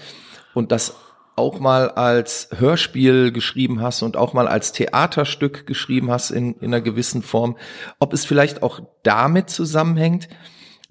und 0.54 0.72
das 0.72 0.96
auch 1.36 1.60
mal 1.60 1.90
als 1.90 2.48
Hörspiel 2.56 3.32
geschrieben 3.32 3.80
hast 3.80 4.02
und 4.02 4.16
auch 4.16 4.34
mal 4.34 4.46
als 4.46 4.72
Theaterstück 4.72 5.66
geschrieben 5.66 6.10
hast 6.10 6.30
in, 6.30 6.54
in 6.54 6.66
einer 6.66 6.82
gewissen 6.82 7.22
Form, 7.22 7.56
ob 7.98 8.12
es 8.12 8.26
vielleicht 8.26 8.62
auch 8.62 8.80
damit 9.04 9.48
zusammenhängt, 9.48 10.28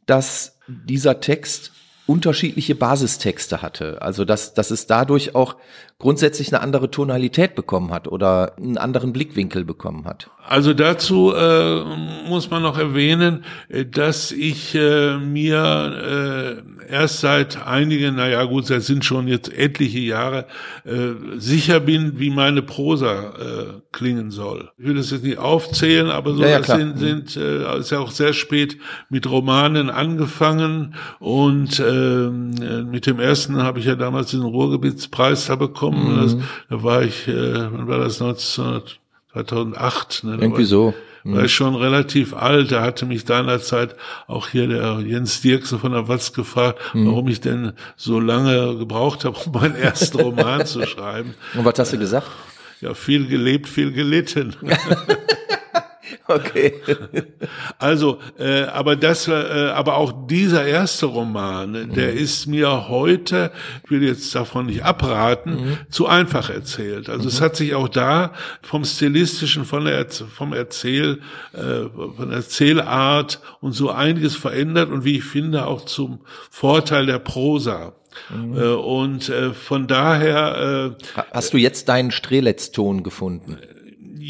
dass 0.07 0.58
dieser 0.69 1.19
Text 1.19 1.71
unterschiedliche 2.09 2.73
Basistexte 2.73 3.61
hatte. 3.61 4.01
Also 4.01 4.25
dass, 4.25 4.55
dass 4.55 4.71
es 4.71 4.87
dadurch 4.87 5.35
auch 5.35 5.55
grundsätzlich 5.99 6.51
eine 6.51 6.61
andere 6.61 6.89
Tonalität 6.89 7.53
bekommen 7.53 7.91
hat 7.91 8.07
oder 8.07 8.57
einen 8.57 8.79
anderen 8.79 9.13
Blickwinkel 9.13 9.63
bekommen 9.63 10.05
hat. 10.05 10.31
Also 10.49 10.73
dazu 10.73 11.31
äh, 11.31 11.83
muss 12.27 12.49
man 12.49 12.63
noch 12.63 12.79
erwähnen, 12.79 13.45
äh, 13.67 13.85
dass 13.85 14.31
ich 14.31 14.73
äh, 14.73 15.19
mir 15.19 16.63
äh, 16.89 16.91
erst 16.91 17.19
seit 17.19 17.67
einigen, 17.67 18.15
naja 18.15 18.43
gut, 18.45 18.67
das 18.67 18.87
sind 18.87 19.05
schon 19.05 19.27
jetzt 19.27 19.55
etliche 19.55 19.99
Jahre, 19.99 20.47
äh, 20.85 21.37
sicher 21.37 21.79
bin, 21.79 22.17
wie 22.17 22.31
meine 22.31 22.63
Prosa 22.63 23.33
äh, 23.37 23.81
klingen 23.91 24.31
soll. 24.31 24.71
Ich 24.79 24.85
will 24.85 24.95
das 24.95 25.11
jetzt 25.11 25.23
nicht 25.23 25.37
aufzählen, 25.37 26.09
aber 26.09 26.33
so, 26.33 26.41
ja, 26.41 26.61
ja, 26.61 26.63
sind, 26.63 26.97
sind 26.97 27.37
äh, 27.37 27.77
ist 27.77 27.91
ja 27.91 27.99
auch 27.99 28.09
sehr 28.09 28.33
spät 28.33 28.79
mit 29.07 29.29
Romanen 29.29 29.91
angefangen 29.91 30.95
und 31.19 31.79
äh, 31.79 32.27
mit 32.31 33.05
dem 33.05 33.19
ersten 33.19 33.61
habe 33.61 33.77
ich 33.77 33.85
ja 33.85 33.93
damals 33.93 34.31
den 34.31 34.41
Ruhrgebietspreis 34.41 35.45
da 35.45 35.55
bekommen. 35.57 36.15
Mhm. 36.15 36.21
Das, 36.21 36.37
da 36.71 36.81
war 36.81 37.03
ich, 37.03 37.27
äh, 37.27 37.71
wann 37.71 37.87
war 37.87 37.99
das 37.99 38.19
1900, 38.19 38.99
2008? 39.33 40.23
Ne? 40.23 40.37
Irgendwie 40.39 40.65
so. 40.65 40.93
Mhm. 41.23 41.35
War 41.35 41.47
schon 41.47 41.75
relativ 41.75 42.33
alt. 42.33 42.71
Da 42.71 42.81
hatte 42.81 43.05
mich 43.05 43.25
seinerzeit 43.25 43.95
auch 44.27 44.47
hier 44.47 44.67
der 44.67 44.99
Jens 45.01 45.41
Dirksen 45.41 45.79
von 45.79 45.91
der 45.91 46.07
Watz 46.07 46.33
gefragt, 46.33 46.79
mhm. 46.93 47.07
warum 47.07 47.27
ich 47.27 47.41
denn 47.41 47.73
so 47.95 48.19
lange 48.19 48.77
gebraucht 48.77 49.25
habe, 49.25 49.37
um 49.45 49.51
meinen 49.51 49.75
ersten 49.75 50.19
Roman 50.19 50.65
zu 50.65 50.85
schreiben. 50.87 51.33
Und 51.55 51.65
was 51.65 51.77
hast 51.77 51.93
du 51.93 51.97
gesagt? 51.97 52.27
Ja, 52.81 52.93
viel 52.93 53.27
gelebt, 53.27 53.67
viel 53.67 53.91
gelitten. 53.91 54.55
Okay. 56.29 56.73
Also, 57.79 58.19
äh, 58.37 58.63
aber 58.63 58.95
das, 58.95 59.27
äh, 59.27 59.31
aber 59.31 59.95
auch 59.95 60.27
dieser 60.27 60.65
erste 60.65 61.05
Roman, 61.05 61.71
mhm. 61.71 61.93
der 61.93 62.13
ist 62.13 62.45
mir 62.45 62.89
heute, 62.89 63.51
ich 63.83 63.91
will 63.91 64.03
jetzt 64.03 64.35
davon 64.35 64.65
nicht 64.65 64.83
abraten, 64.83 65.51
mhm. 65.51 65.77
zu 65.89 66.07
einfach 66.07 66.49
erzählt. 66.49 67.09
Also 67.09 67.23
mhm. 67.23 67.29
es 67.29 67.41
hat 67.41 67.55
sich 67.55 67.73
auch 67.73 67.87
da 67.87 68.33
vom 68.61 68.83
stilistischen, 68.83 69.65
von 69.65 69.85
der 69.85 70.05
vom 70.09 70.53
Erzähl, 70.53 71.21
äh, 71.53 71.89
von 72.15 72.29
der 72.29 72.37
Erzählart 72.37 73.39
und 73.61 73.71
so 73.71 73.89
einiges 73.89 74.35
verändert 74.35 74.89
und 74.89 75.05
wie 75.05 75.17
ich 75.17 75.23
finde 75.23 75.65
auch 75.65 75.85
zum 75.85 76.19
Vorteil 76.49 77.05
der 77.05 77.19
Prosa. 77.19 77.93
Mhm. 78.29 78.57
Äh, 78.57 78.73
und 78.73 79.29
äh, 79.29 79.53
von 79.53 79.87
daher. 79.87 80.95
Äh, 81.15 81.21
Hast 81.31 81.53
du 81.53 81.57
jetzt 81.57 81.89
deinen 81.89 82.11
Strelitz-Ton 82.11 83.03
gefunden? 83.03 83.57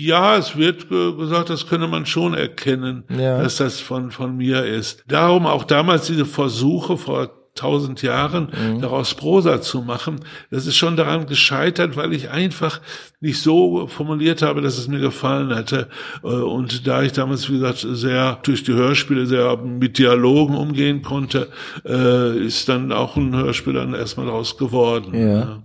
Ja, 0.01 0.38
es 0.38 0.56
wird 0.56 0.89
gesagt, 0.89 1.50
das 1.50 1.68
könne 1.68 1.88
man 1.88 2.06
schon 2.06 2.34
erkennen, 2.34 3.03
ja. 3.10 3.41
dass 3.41 3.58
das 3.58 3.79
von, 3.82 4.12
von 4.12 4.38
mir 4.38 4.63
ist. 4.63 5.03
Darum 5.08 5.46
auch 5.46 5.65
damals 5.65 6.08
diese 6.08 6.25
Versuche 6.25 6.98
vor 6.98 7.32
tausend 7.56 8.01
Jahren 8.01 8.48
mhm. 8.58 8.79
daraus 8.79 9.13
Prosa 9.15 9.62
zu 9.62 9.82
machen. 9.82 10.22
Das 10.50 10.65
ist 10.65 10.77
schon 10.77 10.96
daran 10.96 11.25
gescheitert, 11.25 11.98
weil 11.98 12.13
ich 12.13 12.29
einfach 12.29 12.79
nicht 13.20 13.41
so 13.41 13.88
formuliert 13.88 14.41
habe, 14.41 14.62
dass 14.62 14.77
es 14.77 14.88
mir 14.88 15.00
gefallen 15.00 15.53
hätte. 15.53 15.89
Äh, 16.24 16.27
und 16.27 16.88
da 16.88 17.03
ich 17.03 17.12
damals, 17.12 17.50
wie 17.50 17.60
gesagt, 17.60 17.86
sehr 17.89 18.39
durch 18.44 18.63
die 18.63 18.74
Hörspiele 18.74 19.25
sehr 19.25 19.58
mit 19.58 19.98
Dialogen 19.98 20.56
umgehen 20.56 21.01
konnte, 21.01 21.50
äh, 21.86 22.39
ist 22.39 22.70
dann 22.70 22.94
auch 22.94 23.18
ein 23.18 23.36
Hörspiel 23.36 23.74
dann 23.74 23.94
erstmal 23.94 24.27
daraus 24.27 24.58
geworden. 24.58 25.13
Ja. 25.13 25.63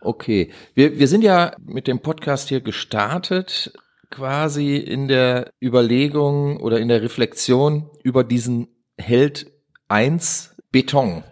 Okay, 0.00 0.50
wir, 0.74 0.98
wir 0.98 1.08
sind 1.08 1.22
ja 1.22 1.56
mit 1.64 1.86
dem 1.86 2.00
Podcast 2.00 2.48
hier 2.48 2.60
gestartet, 2.60 3.72
quasi 4.10 4.76
in 4.76 5.08
der 5.08 5.50
Überlegung 5.60 6.58
oder 6.58 6.78
in 6.78 6.88
der 6.88 7.02
Reflexion 7.02 7.90
über 8.02 8.24
diesen 8.24 8.68
Held 8.96 9.50
1 9.88 10.56
Beton. 10.70 11.24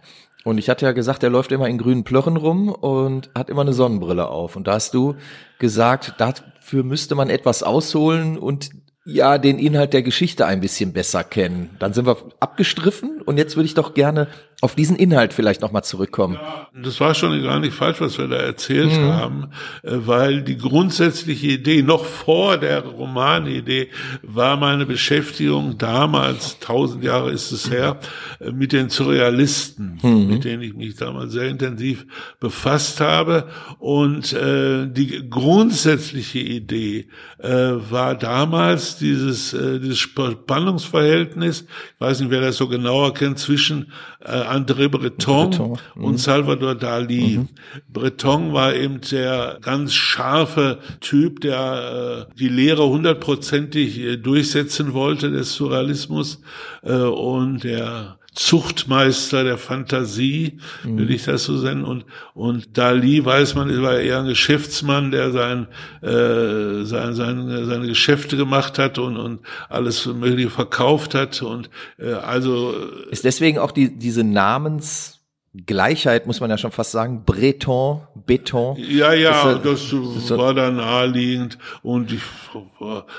Und 0.44 0.58
ich 0.58 0.68
hatte 0.68 0.86
ja 0.86 0.92
gesagt, 0.92 1.22
er 1.22 1.30
läuft 1.30 1.52
immer 1.52 1.68
in 1.68 1.78
grünen 1.78 2.04
Plörren 2.04 2.36
rum 2.36 2.68
und 2.68 3.30
hat 3.34 3.50
immer 3.50 3.62
eine 3.62 3.72
Sonnenbrille 3.72 4.28
auf. 4.28 4.56
Und 4.56 4.66
da 4.66 4.74
hast 4.74 4.94
du 4.94 5.16
gesagt, 5.58 6.14
dafür 6.18 6.84
müsste 6.84 7.14
man 7.14 7.30
etwas 7.30 7.62
ausholen 7.62 8.38
und 8.38 8.70
ja, 9.04 9.38
den 9.38 9.58
Inhalt 9.60 9.92
der 9.92 10.02
Geschichte 10.02 10.46
ein 10.46 10.60
bisschen 10.60 10.92
besser 10.92 11.22
kennen. 11.22 11.70
Dann 11.78 11.92
sind 11.92 12.06
wir 12.06 12.16
abgestriffen 12.40 13.22
und 13.22 13.38
jetzt 13.38 13.56
würde 13.56 13.66
ich 13.66 13.74
doch 13.74 13.94
gerne 13.94 14.26
auf 14.62 14.74
diesen 14.74 14.96
Inhalt 14.96 15.34
vielleicht 15.34 15.60
nochmal 15.60 15.84
zurückkommen. 15.84 16.34
Ja, 16.34 16.68
das 16.82 16.98
war 16.98 17.14
schon 17.14 17.42
gar 17.42 17.60
nicht 17.60 17.74
falsch, 17.74 18.00
was 18.00 18.16
wir 18.16 18.26
da 18.26 18.36
erzählt 18.36 18.90
mhm. 18.90 19.12
haben, 19.12 19.50
äh, 19.82 19.92
weil 19.92 20.42
die 20.42 20.56
grundsätzliche 20.56 21.48
Idee, 21.48 21.82
noch 21.82 22.06
vor 22.06 22.56
der 22.56 22.82
Romanidee, 22.82 23.90
war 24.22 24.56
meine 24.56 24.86
Beschäftigung 24.86 25.76
damals, 25.76 26.58
tausend 26.58 27.04
Jahre 27.04 27.32
ist 27.32 27.52
es 27.52 27.70
her, 27.70 27.98
äh, 28.40 28.50
mit 28.50 28.72
den 28.72 28.88
Surrealisten, 28.88 29.98
mhm. 30.02 30.26
mit 30.28 30.44
denen 30.44 30.62
ich 30.62 30.74
mich 30.74 30.96
damals 30.96 31.32
sehr 31.32 31.48
intensiv 31.48 32.06
befasst 32.40 33.00
habe. 33.00 33.48
Und 33.78 34.32
äh, 34.32 34.86
die 34.86 35.28
grundsätzliche 35.28 36.38
Idee 36.38 37.08
äh, 37.38 37.48
war 37.48 38.14
damals 38.14 38.96
dieses, 38.96 39.52
äh, 39.52 39.80
dieses 39.80 39.98
Spannungsverhältnis, 39.98 41.66
ich 41.94 42.00
weiß 42.00 42.20
nicht, 42.20 42.30
wer 42.30 42.40
das 42.40 42.56
so 42.56 42.68
genauer 42.68 43.12
kennt, 43.12 43.38
zwischen 43.38 43.92
äh, 44.24 44.45
André 44.46 44.88
Breton, 44.88 45.50
Breton. 45.50 45.78
Mhm. 45.94 46.04
und 46.04 46.18
Salvador 46.18 46.74
Dali. 46.74 47.38
Mhm. 47.38 47.48
Breton 47.92 48.52
war 48.52 48.74
eben 48.74 49.00
der 49.10 49.58
ganz 49.60 49.94
scharfe 49.94 50.78
Typ, 51.00 51.40
der 51.40 52.26
äh, 52.30 52.34
die 52.38 52.48
Lehre 52.48 52.88
hundertprozentig 52.88 53.98
äh, 53.98 54.16
durchsetzen 54.16 54.92
wollte 54.92 55.30
des 55.30 55.54
Surrealismus 55.54 56.40
äh, 56.82 56.94
und 56.94 57.64
der 57.64 58.18
Zuchtmeister 58.36 59.42
der 59.44 59.56
Fantasie, 59.56 60.58
mhm. 60.84 60.98
will 60.98 61.10
ich 61.10 61.24
das 61.24 61.44
so 61.44 61.54
nennen. 61.54 61.84
Und, 61.84 62.04
und 62.34 62.76
Dali 62.76 63.24
weiß 63.24 63.54
man, 63.54 63.82
war 63.82 63.98
eher 63.98 64.18
ein 64.20 64.26
Geschäftsmann, 64.26 65.10
der 65.10 65.30
sein, 65.30 65.68
äh, 66.02 66.84
sein, 66.84 67.14
sein, 67.14 67.64
seine 67.64 67.86
Geschäfte 67.86 68.36
gemacht 68.36 68.78
hat 68.78 68.98
und, 68.98 69.16
und 69.16 69.40
alles 69.70 70.04
mögliche 70.04 70.50
verkauft 70.50 71.14
hat. 71.14 71.40
Und 71.40 71.70
äh, 71.98 72.12
also 72.12 72.74
ist 73.10 73.24
deswegen 73.24 73.58
auch 73.58 73.72
die, 73.72 73.96
diese 73.96 74.22
Namensgleichheit, 74.22 76.26
muss 76.26 76.40
man 76.40 76.50
ja 76.50 76.58
schon 76.58 76.72
fast 76.72 76.92
sagen, 76.92 77.22
Breton, 77.24 78.02
Beton. 78.26 78.76
Ja, 78.78 79.12
ja, 79.12 79.54
das, 79.54 79.90
das 79.90 80.30
war 80.36 80.52
da 80.52 80.70
naheliegend 80.70 81.58
und 81.82 82.12
ich 82.12 82.22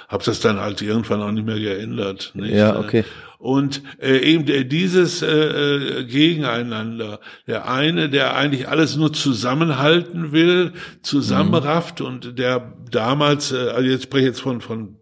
habe 0.09 0.23
das 0.23 0.39
dann 0.41 0.59
halt 0.59 0.81
irgendwann 0.81 1.21
auch 1.21 1.31
nicht 1.31 1.45
mehr 1.45 1.59
geändert. 1.59 2.31
Nicht? 2.35 2.53
Ja, 2.53 2.77
okay. 2.77 3.05
Und 3.39 3.83
äh, 4.01 4.17
eben 4.17 4.45
dieses 4.67 5.21
äh, 5.21 5.27
äh, 5.27 6.03
Gegeneinander, 6.05 7.19
der 7.45 7.69
eine, 7.69 8.09
der 8.09 8.35
eigentlich 8.35 8.67
alles 8.67 8.95
nur 8.95 9.13
zusammenhalten 9.13 10.31
will, 10.31 10.73
zusammenrafft 11.03 11.99
mhm. 11.99 12.05
und 12.07 12.39
der 12.39 12.73
damals, 12.89 13.51
äh, 13.51 13.69
also 13.69 13.87
jetzt 13.87 14.03
spreche 14.03 14.23
ich 14.23 14.29
jetzt 14.29 14.41
von 14.41 14.59
von 14.61 14.97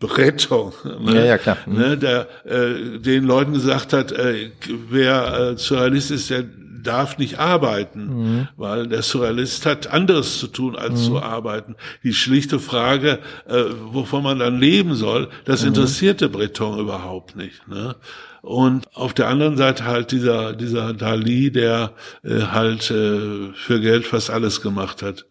Breton, 0.00 0.72
ne, 1.00 1.14
ja, 1.14 1.24
ja, 1.24 1.38
klar. 1.38 1.58
Mhm. 1.66 1.78
Ne, 1.78 1.96
der 1.96 2.26
äh, 2.44 2.98
den 2.98 3.24
Leuten 3.24 3.52
gesagt 3.52 3.92
hat, 3.92 4.12
äh, 4.12 4.50
wer 4.90 5.52
äh, 5.52 5.56
Surrealist 5.56 6.10
ist, 6.10 6.30
der 6.30 6.44
darf 6.82 7.18
nicht 7.18 7.38
arbeiten, 7.38 8.06
mhm. 8.06 8.48
weil 8.56 8.88
der 8.88 9.02
Surrealist 9.02 9.66
hat 9.66 9.86
anderes 9.88 10.38
zu 10.38 10.46
tun, 10.48 10.76
als 10.76 11.00
mhm. 11.00 11.04
zu 11.04 11.22
arbeiten. 11.22 11.76
Die 12.02 12.14
schlichte 12.14 12.58
Frage, 12.58 13.18
äh, 13.46 13.64
wovon 13.92 14.22
man 14.22 14.38
dann 14.38 14.58
leben 14.58 14.94
soll, 14.94 15.28
das 15.44 15.62
mhm. 15.62 15.68
interessierte 15.68 16.28
Breton 16.28 16.78
überhaupt 16.78 17.36
nicht. 17.36 17.66
Ne? 17.68 17.96
Und 18.42 18.86
auf 18.94 19.14
der 19.14 19.28
anderen 19.28 19.56
Seite 19.56 19.84
halt 19.84 20.12
dieser, 20.12 20.52
dieser 20.52 20.94
Dali, 20.94 21.50
der 21.50 21.92
äh, 22.22 22.40
halt 22.40 22.90
äh, 22.90 23.52
für 23.54 23.80
Geld 23.80 24.06
fast 24.06 24.30
alles 24.30 24.60
gemacht 24.60 25.02
hat. 25.02 25.26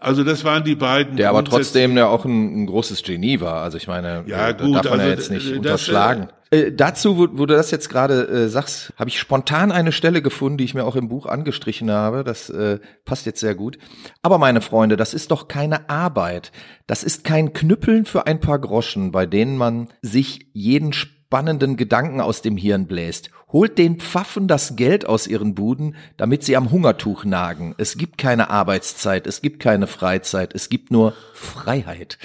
Also 0.00 0.24
das 0.24 0.44
waren 0.44 0.64
die 0.64 0.74
beiden. 0.74 1.16
Der 1.16 1.30
aber 1.30 1.44
trotzdem 1.44 1.96
ja 1.96 2.06
auch 2.06 2.24
ein, 2.24 2.62
ein, 2.62 2.66
großes 2.66 3.02
Genie 3.02 3.40
war. 3.40 3.62
Also 3.62 3.76
ich 3.76 3.86
meine, 3.86 4.24
ja, 4.26 4.52
gut, 4.52 4.76
darf 4.76 4.84
man 4.84 5.00
also, 5.00 5.02
ja 5.02 5.08
jetzt 5.08 5.30
nicht 5.30 5.50
das, 5.50 5.56
unterschlagen. 5.56 6.28
Äh, 6.50 6.72
dazu, 6.72 7.18
wo, 7.18 7.28
wo, 7.32 7.46
du 7.46 7.54
das 7.54 7.70
jetzt 7.70 7.90
gerade 7.90 8.26
äh, 8.28 8.48
sagst, 8.48 8.92
habe 8.96 9.10
ich 9.10 9.18
spontan 9.18 9.70
eine 9.70 9.92
Stelle 9.92 10.22
gefunden, 10.22 10.58
die 10.58 10.64
ich 10.64 10.74
mir 10.74 10.84
auch 10.84 10.96
im 10.96 11.08
Buch 11.08 11.26
angestrichen 11.26 11.90
habe. 11.90 12.24
Das 12.24 12.48
äh, 12.48 12.78
passt 13.04 13.26
jetzt 13.26 13.40
sehr 13.40 13.54
gut. 13.54 13.78
Aber 14.22 14.38
meine 14.38 14.60
Freunde, 14.60 14.96
das 14.96 15.12
ist 15.12 15.30
doch 15.30 15.48
keine 15.48 15.90
Arbeit. 15.90 16.52
Das 16.86 17.04
ist 17.04 17.24
kein 17.24 17.52
Knüppeln 17.52 18.06
für 18.06 18.26
ein 18.26 18.40
paar 18.40 18.58
Groschen, 18.58 19.12
bei 19.12 19.26
denen 19.26 19.56
man 19.56 19.88
sich 20.00 20.48
jeden 20.54 20.92
spannenden 21.28 21.76
Gedanken 21.76 22.22
aus 22.22 22.40
dem 22.40 22.56
Hirn 22.56 22.86
bläst. 22.86 23.28
Holt 23.52 23.76
den 23.76 24.00
Pfaffen 24.00 24.48
das 24.48 24.76
Geld 24.76 25.06
aus 25.06 25.26
ihren 25.26 25.54
Buden, 25.54 25.94
damit 26.16 26.42
sie 26.42 26.56
am 26.56 26.70
Hungertuch 26.70 27.26
nagen. 27.26 27.74
Es 27.76 27.98
gibt 27.98 28.16
keine 28.16 28.48
Arbeitszeit, 28.48 29.26
es 29.26 29.42
gibt 29.42 29.60
keine 29.60 29.86
Freizeit, 29.86 30.54
es 30.54 30.70
gibt 30.70 30.90
nur 30.90 31.12
Freiheit. 31.34 32.16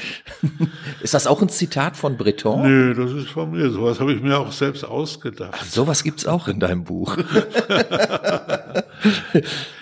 ist 1.01 1.13
das 1.13 1.27
auch 1.27 1.41
ein 1.41 1.49
Zitat 1.49 1.97
von 1.97 2.15
Breton? 2.15 2.61
Nö, 2.61 2.93
das 2.93 3.11
ist 3.11 3.27
von 3.27 3.51
mir. 3.51 3.71
Sowas 3.71 3.99
habe 3.99 4.13
ich 4.13 4.21
mir 4.21 4.39
auch 4.39 4.53
selbst 4.53 4.85
ausgedacht. 4.85 5.51
Ach, 5.53 5.65
sowas 5.65 6.03
gibt's 6.03 6.25
auch 6.25 6.47
in 6.47 6.61
deinem 6.61 6.85
Buch. 6.85 7.17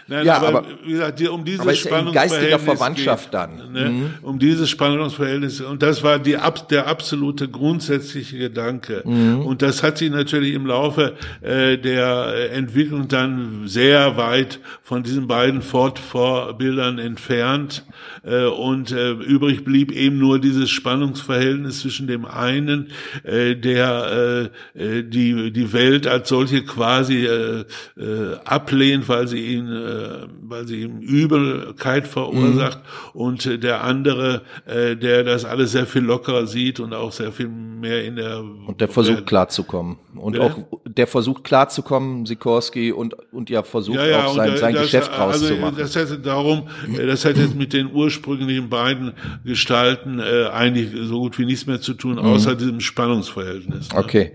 Nein, 0.08 0.26
ja, 0.26 0.38
aber, 0.38 0.48
aber 0.48 0.66
wie 0.84 0.92
gesagt, 0.92 1.28
um 1.30 1.46
dieses 1.46 1.62
aber 1.62 1.76
Spannungsverhältnis 1.76 2.32
geistiger 2.32 2.60
Verwandtschaft 2.60 3.26
geht, 3.26 3.34
dann. 3.34 3.72
Ne, 3.72 3.90
mhm. 3.90 4.10
Um 4.22 4.40
dieses 4.40 4.70
Spannungsverhältnis 4.70 5.62
und 5.62 5.82
das 5.82 6.04
war 6.04 6.20
die 6.20 6.38
der 6.70 6.88
absolute 6.88 7.48
grundsätzliche 7.48 8.38
Gedanke. 8.38 9.04
Mhm. 9.06 9.42
Und 9.42 9.62
das 9.62 9.84
hat 9.84 9.98
sich 9.98 10.12
natürlich 10.12 10.54
im 10.54 10.66
Laufe 10.66 11.16
äh, 11.42 11.78
der 11.78 12.52
Entwicklung 12.52 13.08
dann 13.08 13.68
sehr 13.68 14.18
weit 14.18 14.60
von 14.84 15.04
diesen 15.04 15.28
beiden 15.28 15.62
Fortvorbildern 15.62 17.00
entfernt 17.00 17.86
äh, 18.24 18.46
und 18.46 18.92
äh, 18.92 19.12
übrig 19.12 19.64
blieb 19.64 19.92
eben 19.92 20.18
nur 20.18 20.40
dieses 20.40 20.70
Spannungsverhältnis 20.70 21.82
zwischen 21.82 22.08
dem 22.08 22.26
einen, 22.26 22.92
äh, 23.24 23.56
der 23.56 24.50
äh, 24.76 25.00
äh 25.00 25.04
die 25.04 25.52
die 25.52 25.74
Welt 25.74 26.08
als 26.08 26.30
solche 26.30 26.64
quasi 26.64 27.26
äh, 27.26 27.66
äh, 27.98 28.36
ablehnt, 28.46 29.08
weil 29.10 29.28
sie 29.28 29.56
ihn 29.56 29.68
äh, 29.68 30.01
äh, 30.02 30.28
weil 30.42 30.68
sie 30.68 30.82
ihm 30.82 31.00
Übelkeit 31.00 32.08
verursacht 32.08 32.80
mhm. 33.14 33.22
und 33.22 33.46
äh, 33.46 33.58
der 33.58 33.84
andere, 33.84 34.42
äh, 34.66 34.96
der 34.96 35.24
das 35.24 35.46
alles 35.46 35.72
sehr 35.72 35.86
viel 35.86 36.02
lockerer 36.02 36.48
sieht 36.48 36.80
und 36.80 36.94
auch 36.94 37.12
sehr 37.12 37.32
viel 37.32 37.48
mehr 37.48 38.04
in 38.04 38.16
der 38.16 38.40
und 38.40 38.82
der 38.82 38.88
versucht 38.88 39.26
klarzukommen 39.26 39.98
und 40.16 40.36
der? 40.36 40.44
auch 40.44 40.58
der 40.86 41.08
versucht 41.08 41.44
klarzukommen, 41.44 42.26
Sikorski 42.26 42.92
und 42.92 43.16
und 43.32 43.50
ja 43.50 43.64
versucht 43.64 43.98
ja, 43.98 44.06
ja, 44.06 44.26
auch 44.26 44.36
sein, 44.36 44.58
sein 44.58 44.74
das, 44.74 44.84
Geschäft 44.84 45.12
rauszumachen. 45.18 45.64
Also 45.64 45.80
das 45.80 45.96
heißt 45.96 46.26
darum, 46.26 46.68
das 46.96 47.26
hat 47.26 47.38
jetzt 47.38 47.56
mit 47.56 47.74
den 47.74 47.92
ursprünglichen 47.94 48.70
beiden 48.70 49.14
Gestalten 49.46 50.20
äh, 50.20 50.48
eigentlich 50.52 50.90
so 51.08 51.20
gut 51.20 51.40
wie 51.40 51.46
nichts 51.46 51.66
mehr 51.66 51.82
zu 51.82 51.94
tun, 51.94 52.14
mhm. 52.14 52.20
außer 52.20 52.54
mhm. 52.54 52.58
diesem 52.58 52.80
Spannungsverhältnis. 52.80 53.92
Ne? 53.92 54.00
Okay, 54.00 54.34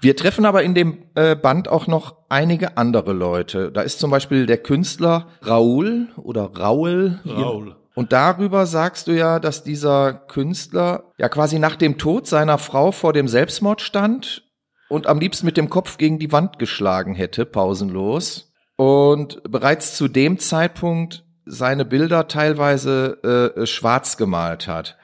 wir 0.00 0.16
treffen 0.16 0.44
aber 0.44 0.62
in 0.62 0.74
dem 0.74 0.98
äh, 1.14 1.34
Band 1.34 1.68
auch 1.68 1.86
noch 1.86 2.14
einige 2.28 2.76
andere 2.76 3.12
Leute. 3.12 3.70
Da 3.72 3.82
ist 3.82 3.98
zum 3.98 4.10
Beispiel 4.10 4.46
der 4.46 4.58
Künstler 4.58 5.28
Raoul 5.42 6.08
oder 6.16 6.50
Raul. 6.56 7.20
Raul. 7.26 7.76
Und 7.94 8.12
darüber 8.12 8.66
sagst 8.66 9.08
du 9.08 9.12
ja, 9.12 9.40
dass 9.40 9.64
dieser 9.64 10.12
Künstler 10.12 11.12
ja 11.16 11.30
quasi 11.30 11.58
nach 11.58 11.76
dem 11.76 11.96
Tod 11.96 12.26
seiner 12.26 12.58
Frau 12.58 12.92
vor 12.92 13.14
dem 13.14 13.26
Selbstmord 13.26 13.80
stand 13.80 14.42
und 14.88 15.06
am 15.06 15.18
liebsten 15.18 15.46
mit 15.46 15.56
dem 15.56 15.70
Kopf 15.70 15.96
gegen 15.96 16.18
die 16.18 16.30
Wand 16.30 16.58
geschlagen 16.58 17.14
hätte, 17.14 17.46
pausenlos. 17.46 18.52
Und 18.76 19.42
bereits 19.44 19.96
zu 19.96 20.08
dem 20.08 20.38
Zeitpunkt 20.38 21.24
seine 21.46 21.84
Bilder 21.86 22.28
teilweise 22.28 23.54
äh, 23.56 23.66
schwarz 23.66 24.16
gemalt 24.16 24.68
hat. 24.68 24.98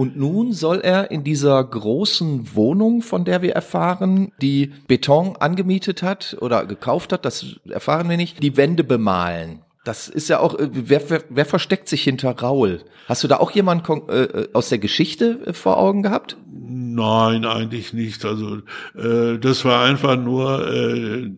Und 0.00 0.16
nun 0.16 0.54
soll 0.54 0.80
er 0.80 1.10
in 1.10 1.24
dieser 1.24 1.62
großen 1.62 2.54
Wohnung, 2.54 3.02
von 3.02 3.26
der 3.26 3.42
wir 3.42 3.52
erfahren, 3.52 4.32
die 4.40 4.72
Beton 4.88 5.36
angemietet 5.36 6.02
hat 6.02 6.38
oder 6.40 6.64
gekauft 6.64 7.12
hat, 7.12 7.26
das 7.26 7.56
erfahren 7.68 8.08
wir 8.08 8.16
nicht, 8.16 8.42
die 8.42 8.56
Wände 8.56 8.82
bemalen. 8.82 9.58
Das 9.84 10.08
ist 10.08 10.30
ja 10.30 10.40
auch, 10.40 10.58
äh, 10.58 10.70
wer, 10.72 11.10
wer, 11.10 11.24
wer 11.28 11.44
versteckt 11.44 11.86
sich 11.86 12.02
hinter 12.02 12.30
Raul? 12.30 12.80
Hast 13.08 13.24
du 13.24 13.28
da 13.28 13.36
auch 13.36 13.50
jemanden 13.50 14.08
äh, 14.08 14.22
äh, 14.22 14.48
aus 14.54 14.70
der 14.70 14.78
Geschichte 14.78 15.38
äh, 15.44 15.52
vor 15.52 15.76
Augen 15.76 16.02
gehabt? 16.02 16.38
Nein, 16.50 17.44
eigentlich 17.44 17.92
nicht. 17.92 18.24
Also 18.24 18.62
äh, 18.96 19.38
das 19.38 19.66
war 19.66 19.84
einfach 19.84 20.16
nur 20.16 20.66
äh, 20.66 21.30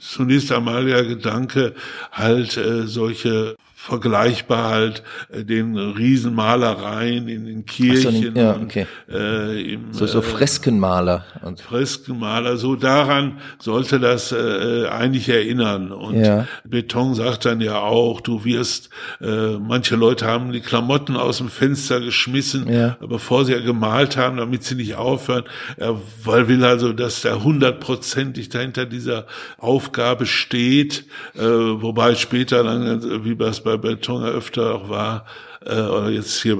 zunächst 0.00 0.50
einmal 0.50 0.84
der 0.84 1.04
Gedanke, 1.04 1.74
halt 2.10 2.56
äh, 2.56 2.88
solche 2.88 3.54
vergleichbar 3.82 4.68
halt 4.68 5.02
äh, 5.32 5.42
den 5.42 5.76
Riesenmalereien 5.76 7.28
in 7.28 7.46
den 7.46 7.64
Kirchen. 7.64 8.34
So, 8.34 8.40
ja, 8.40 8.56
okay. 8.62 8.86
und, 9.08 9.14
äh, 9.14 9.72
im, 9.72 9.92
so, 9.92 10.06
so 10.06 10.18
äh, 10.18 10.22
Freskenmaler. 10.22 11.24
Und 11.42 11.62
Freskenmaler, 11.62 12.58
so 12.58 12.76
daran 12.76 13.38
sollte 13.58 13.98
das 13.98 14.32
äh, 14.32 14.86
eigentlich 14.86 15.30
erinnern. 15.30 15.92
Und 15.92 16.22
ja. 16.22 16.46
Beton 16.62 17.14
sagt 17.14 17.46
dann 17.46 17.62
ja 17.62 17.78
auch, 17.78 18.20
du 18.20 18.44
wirst, 18.44 18.90
äh, 19.22 19.56
manche 19.58 19.96
Leute 19.96 20.26
haben 20.26 20.52
die 20.52 20.60
Klamotten 20.60 21.16
aus 21.16 21.38
dem 21.38 21.48
Fenster 21.48 22.00
geschmissen, 22.00 22.70
ja. 22.70 22.98
bevor 23.00 23.46
sie 23.46 23.52
ja 23.52 23.60
gemalt 23.60 24.18
haben, 24.18 24.36
damit 24.36 24.62
sie 24.62 24.74
nicht 24.74 24.96
aufhören. 24.96 25.44
Er 25.78 25.98
weil 26.22 26.48
will 26.48 26.62
also, 26.64 26.92
dass 26.92 27.22
der 27.22 27.42
hundertprozentig 27.42 28.50
dahinter 28.50 28.84
dieser 28.84 29.26
Aufgabe 29.56 30.26
steht, 30.26 31.06
äh, 31.34 31.40
wobei 31.40 32.14
später 32.14 32.62
dann, 32.62 33.24
wie 33.24 33.36
das 33.36 33.62
bei 33.62 33.69
bei 33.76 33.94
Beton 33.94 34.24
öfter 34.24 34.74
auch 34.74 34.88
war, 34.88 35.24
äh, 35.64 35.80
oder 35.80 36.10
jetzt 36.10 36.42
hier 36.42 36.58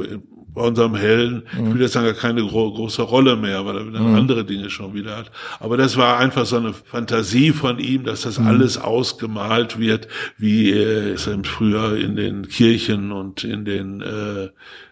bei 0.54 0.62
unserem 0.62 0.96
Helden, 0.96 1.44
mhm. 1.56 1.68
spielt 1.68 1.84
das 1.84 1.92
dann 1.92 2.04
gar 2.04 2.14
keine 2.14 2.42
gro 2.42 2.72
große 2.72 3.02
Rolle 3.02 3.36
mehr, 3.36 3.64
weil 3.64 3.76
er 3.76 3.84
dann 3.84 4.10
mhm. 4.10 4.14
andere 4.16 4.44
Dinge 4.44 4.70
schon 4.70 4.94
wieder 4.94 5.16
hat. 5.16 5.30
Aber 5.60 5.76
das 5.76 5.96
war 5.96 6.18
einfach 6.18 6.44
so 6.44 6.56
eine 6.56 6.72
Fantasie 6.72 7.52
von 7.52 7.78
ihm, 7.78 8.04
dass 8.04 8.22
das 8.22 8.38
mhm. 8.38 8.48
alles 8.48 8.78
ausgemalt 8.78 9.78
wird, 9.78 10.08
wie 10.38 10.70
äh, 10.70 11.12
es 11.12 11.26
im 11.26 11.44
Frühjahr 11.44 11.96
in 11.96 12.16
den 12.16 12.48
Kirchen 12.48 13.12
und 13.12 13.44
in 13.44 13.64
den 13.64 14.00
äh, 14.00 14.48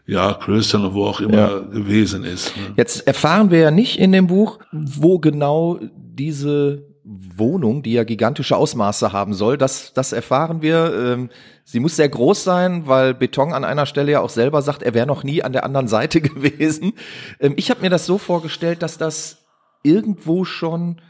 ja, 0.07 0.35
Klöstern 0.35 0.85
und 0.87 0.95
wo 0.95 1.07
auch 1.07 1.21
immer 1.21 1.35
ja. 1.35 1.59
gewesen 1.59 2.25
ist. 2.25 2.57
Ne? 2.57 2.75
Jetzt 2.77 3.07
erfahren 3.07 3.51
wir 3.51 3.59
ja 3.59 3.71
nicht 3.71 3.99
in 3.99 4.13
dem 4.13 4.27
Buch, 4.27 4.59
wo 4.73 5.19
genau 5.19 5.81
diese 5.93 6.88
Wohnung, 7.09 7.83
die 7.83 7.93
ja 7.93 8.05
gigantische 8.05 8.57
Ausmaße 8.57 9.13
haben 9.13 9.33
soll. 9.33 9.57
Das, 9.57 9.95
das 9.95 10.13
erfahren 10.13 10.61
wir. 10.61 10.93
Ähm, 10.95 11.31
sie 11.65 11.81
muss 11.81 11.97
sehr 11.97 12.09
groß 12.09 12.45
sein, 12.45 12.87
weil 12.87 13.15
Beton 13.15 13.55
an 13.55 13.65
einer 13.65 13.87
Stelle 13.87 14.13
ja 14.13 14.21
auch 14.21 14.31
selber 14.31 14.61
sagt, 14.61 14.83
er 14.83 14.93
wäre 14.93 15.07
noch 15.07 15.25
nie 15.25 15.43
an 15.43 15.53
der 15.53 15.65
anderen 15.65 15.89
Seite 15.89 16.21
gewesen. 16.23 16.93
Ähm, 17.41 17.55
ich 17.57 17.71
habe 17.71 17.81
mir 17.81 17.91
das 17.91 18.05
so 18.05 18.19
vorgestellt, 18.19 18.83
dass 18.83 18.99
das 18.99 19.47
irgendwo 19.83 20.45
schon 20.45 21.01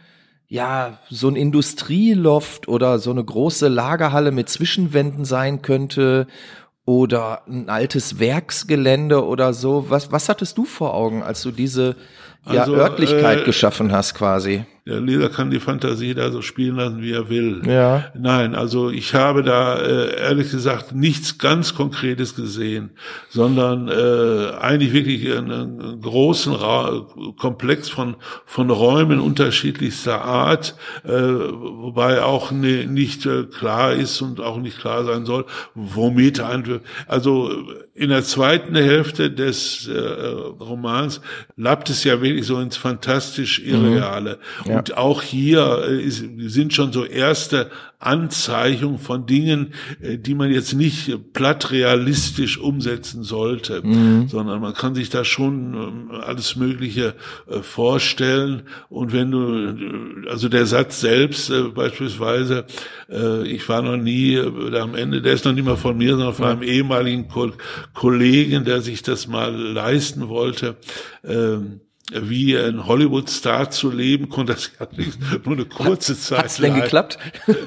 ja 0.47 0.99
so 1.11 1.29
ein 1.29 1.37
Industrieloft 1.37 2.69
oder 2.69 3.01
so 3.01 3.11
eine 3.11 3.25
große 3.25 3.69
Lagerhalle 3.69 4.31
mit 4.31 4.49
Zwischenwänden 4.49 5.25
sein 5.25 5.63
könnte 5.63 6.27
oder 6.85 7.43
ein 7.49 7.69
altes 7.69 8.19
Werksgelände 8.19 9.27
oder 9.27 9.53
so. 9.53 9.87
Was, 9.89 10.13
was 10.13 10.29
hattest 10.29 10.57
du 10.57 10.65
vor 10.65 10.95
Augen, 10.95 11.23
als 11.23 11.43
du 11.43 11.51
diese 11.51 11.97
ja, 12.47 12.61
also, 12.63 12.77
Örtlichkeit 12.77 13.41
äh, 13.41 13.45
geschaffen 13.45 13.93
hast 13.93 14.15
quasi? 14.15 14.65
Der 14.89 15.01
Leser 15.01 15.29
kann 15.29 15.51
die 15.51 15.61
Fantasie 15.61 16.15
da 16.15 16.31
so 16.31 16.41
spielen 16.41 16.77
lassen, 16.77 17.03
wie 17.03 17.13
er 17.13 17.29
will. 17.29 17.61
Ja. 17.67 18.07
Nein, 18.19 18.55
also 18.55 18.91
ich 18.91 19.15
habe 19.15 19.43
da 19.43 19.79
äh, 19.79 20.19
ehrlich 20.19 20.51
gesagt 20.51 20.95
nichts 20.95 21.37
ganz 21.37 21.75
Konkretes 21.75 22.35
gesehen, 22.35 22.91
sondern 23.29 23.89
äh, 23.89 24.57
eigentlich 24.59 24.95
wirklich 24.95 25.31
einen 25.37 26.01
großen 26.01 26.55
Ra 26.55 27.07
Komplex 27.39 27.91
von 27.91 28.17
von 28.47 28.71
Räumen 28.71 29.21
unterschiedlichster 29.21 30.23
Art, 30.23 30.75
äh, 31.05 31.11
wobei 31.11 32.23
auch 32.23 32.51
ne, 32.51 32.87
nicht 32.87 33.27
äh, 33.27 33.45
klar 33.45 33.93
ist 33.93 34.23
und 34.23 34.41
auch 34.41 34.57
nicht 34.57 34.79
klar 34.79 35.05
sein 35.05 35.27
soll, 35.27 35.45
womit 35.75 36.41
ein, 36.41 36.81
also 37.07 37.51
in 37.99 38.11
der 38.11 38.23
zweiten 38.23 38.77
Hälfte 38.77 39.31
des 39.31 39.89
äh, 39.89 39.99
Romans 39.99 41.21
lappt 41.57 41.91
es 41.91 42.05
ja 42.05 42.23
wirklich 42.23 42.47
so 42.47 42.61
ins 42.61 42.77
fantastisch 42.77 43.59
Irreale. 43.59 44.39
Mhm. 44.65 44.71
Ja. 44.71 44.79
Und 44.79 44.97
auch 44.97 45.23
hier 45.23 45.85
äh, 45.89 46.01
ist, 46.01 46.25
sind 46.47 46.73
schon 46.73 46.93
so 46.93 47.05
erste 47.05 47.71
Anzeichnung 48.01 48.99
von 48.99 49.27
Dingen, 49.27 49.75
äh, 50.01 50.19
die 50.19 50.35
man 50.35 50.53
jetzt 50.53 50.73
nicht 50.73 51.33
platt 51.33 51.73
realistisch 51.73 52.59
umsetzen 52.59 53.25
sollte, 53.25 53.83
mhm. 53.83 54.29
sondern 54.29 54.61
man 54.61 54.75
kann 54.75 54.95
sich 54.95 55.11
da 55.11 55.25
schon 55.25 55.75
ähm, 55.75 56.11
alles 56.13 56.55
Mögliche 56.55 57.15
äh, 57.49 57.61
vorstellen. 57.61 58.63
Und 58.89 59.13
wenn 59.13 59.33
du, 59.33 60.29
also 60.31 60.49
der 60.49 60.67
Satz 60.67 61.01
selbst 61.01 61.51
äh, 61.51 61.63
beispielsweise, 61.63 62.67
ich 63.45 63.67
war 63.71 63.81
noch 63.81 63.97
nie 63.97 64.39
am 64.39 64.95
Ende, 64.95 65.23
der 65.23 65.33
ist 65.33 65.47
noch 65.47 65.55
nicht 65.55 65.65
mal 65.65 65.79
von 65.79 65.97
mir, 65.97 66.11
sondern 66.11 66.35
von 66.35 66.45
einem 66.45 66.63
ehemaligen 66.63 67.27
Kollegen, 67.95 68.67
der 68.67 68.83
sich 68.83 69.03
das 69.03 69.27
mal 69.27 69.51
leisten 69.51 70.29
wollte. 70.29 70.77
Ähm, 71.25 71.81
wie 72.13 72.57
ein 72.57 72.87
Hollywood-Star 72.87 73.71
zu 73.71 73.91
leben, 73.91 74.29
konnte 74.29 74.55
das 74.55 74.71
ja 74.79 74.87
nicht, 74.97 75.19
nur 75.45 75.57
eine 75.57 75.67
kurze 75.67 76.19
Zeit. 76.19 76.39
Hat's 76.45 76.57
denn 76.57 76.75
geklappt? 76.75 77.19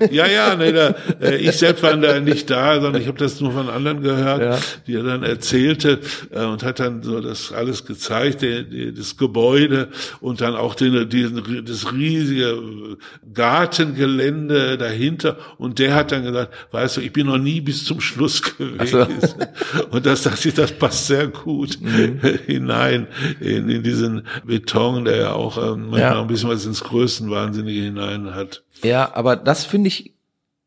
Ja, 0.09 0.27
ja, 0.27 0.55
nee, 0.55 0.71
da, 0.71 0.95
äh, 1.21 1.37
ich 1.37 1.57
selbst 1.57 1.83
war 1.83 1.95
da 1.97 2.19
nicht 2.19 2.49
da, 2.49 2.81
sondern 2.81 3.01
ich 3.01 3.07
habe 3.07 3.17
das 3.17 3.39
nur 3.39 3.51
von 3.51 3.69
anderen 3.69 4.01
gehört, 4.01 4.41
ja. 4.41 4.59
die 4.87 4.95
er 4.95 5.03
dann 5.03 5.23
erzählte 5.23 5.99
äh, 6.31 6.43
und 6.43 6.63
hat 6.63 6.79
dann 6.79 7.03
so 7.03 7.21
das 7.21 7.51
alles 7.51 7.85
gezeigt, 7.85 8.43
das 8.43 9.17
Gebäude 9.17 9.89
und 10.21 10.41
dann 10.41 10.55
auch 10.55 10.73
den, 10.73 11.07
diesen, 11.09 11.65
das 11.65 11.93
riesige 11.93 12.97
Gartengelände 13.33 14.77
dahinter 14.77 15.37
und 15.57 15.77
der 15.77 15.93
hat 15.93 16.11
dann 16.11 16.23
gesagt, 16.23 16.53
weißt 16.71 16.97
du, 16.97 17.01
ich 17.01 17.13
bin 17.13 17.27
noch 17.27 17.37
nie 17.37 17.61
bis 17.61 17.85
zum 17.85 18.01
Schluss 18.01 18.41
gewesen. 18.57 19.05
So. 19.21 19.85
Und 19.91 20.05
das 20.05 20.23
dachte 20.23 20.47
ich, 20.47 20.53
das 20.53 20.71
passt 20.71 21.07
sehr 21.07 21.27
gut 21.27 21.77
mhm. 21.79 22.19
hinein 22.47 23.07
in, 23.39 23.69
in 23.69 23.83
diesen 23.83 24.23
Beton, 24.43 25.05
der 25.05 25.17
ja 25.17 25.33
auch 25.33 25.57
ähm, 25.57 25.89
manchmal 25.89 25.99
ja. 25.99 26.21
ein 26.21 26.27
bisschen 26.27 26.49
was 26.49 26.65
ins 26.65 26.83
Größenwahnsinnige 26.83 27.81
hinein 27.81 28.33
hat. 28.33 28.63
Ja, 28.83 29.13
aber 29.13 29.35
das 29.35 29.65
finde 29.65 29.87
ich 29.89 30.13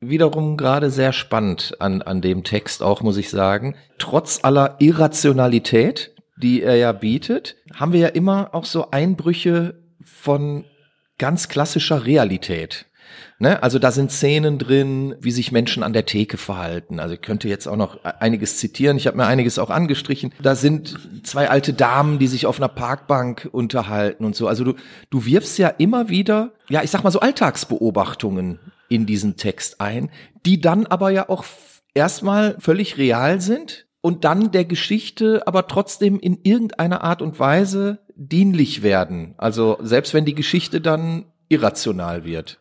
wiederum 0.01 0.57
gerade 0.57 0.91
sehr 0.91 1.13
spannend 1.13 1.77
an, 1.81 2.03
an 2.03 2.21
dem 2.21 2.45
Text 2.45 2.83
auch, 2.83 3.03
muss 3.03 3.17
ich 3.17 3.31
sagen. 3.31 3.77
Trotz 3.99 4.41
aller 4.43 4.77
Irrationalität, 4.79 6.15
die 6.37 6.63
er 6.63 6.77
ja 6.77 6.93
bietet, 6.93 7.57
haben 7.75 7.93
wir 7.93 8.01
ja 8.01 8.09
immer 8.09 8.55
auch 8.55 8.65
so 8.65 8.91
Einbrüche 8.91 9.75
von 10.03 10.65
ganz 11.19 11.49
klassischer 11.49 12.05
Realität. 12.05 12.87
Ne? 13.39 13.63
Also 13.63 13.79
da 13.79 13.91
sind 13.91 14.13
Szenen 14.13 14.59
drin, 14.59 15.15
wie 15.21 15.31
sich 15.31 15.53
Menschen 15.53 15.83
an 15.83 15.93
der 15.93 16.07
Theke 16.07 16.37
verhalten. 16.37 17.01
Also 17.01 17.15
ich 17.15 17.21
könnte 17.21 17.49
jetzt 17.49 17.67
auch 17.67 17.77
noch 17.77 18.05
einiges 18.05 18.59
zitieren. 18.59 18.97
Ich 18.97 19.07
habe 19.07 19.17
mir 19.17 19.27
einiges 19.27 19.59
auch 19.59 19.71
angestrichen. 19.71 20.33
Da 20.41 20.55
sind 20.55 20.99
zwei 21.25 21.51
alte 21.51 21.73
Damen, 21.73 22.19
die 22.19 22.27
sich 22.27 22.47
auf 22.47 22.59
einer 22.59 22.69
Parkbank 22.69 23.49
unterhalten 23.51 24.25
und 24.25 24.37
so. 24.37 24.49
Also 24.49 24.65
du, 24.65 24.75
du 25.11 25.25
wirfst 25.27 25.59
ja 25.59 25.69
immer 25.69 26.09
wieder, 26.09 26.53
ja, 26.69 26.83
ich 26.83 26.91
sag 26.91 27.03
mal 27.03 27.11
so 27.11 27.21
Alltagsbeobachtungen 27.21 28.59
in 28.89 29.07
diesen 29.07 29.37
Text 29.37 29.81
ein, 29.81 30.11
die 30.47 30.61
dann 30.61 30.87
aber 30.87 31.11
ja 31.11 31.29
auch 31.29 31.45
erstmal 31.95 32.57
völlig 32.61 32.99
real 32.99 33.41
sind 33.41 33.87
und 34.01 34.25
dann 34.25 34.51
der 34.51 34.65
Geschichte 34.65 35.47
aber 35.47 35.67
trotzdem 35.67 36.21
in 36.21 36.39
irgendeiner 36.43 37.03
Art 37.03 37.23
und 37.23 37.39
Weise 37.39 38.01
dienlich 38.17 38.83
werden. 38.83 39.35
Also 39.39 39.79
selbst 39.81 40.15
wenn 40.15 40.25
die 40.25 40.35
Geschichte 40.35 40.81
dann 40.81 41.25
irrational 41.49 42.25
wird. 42.25 42.61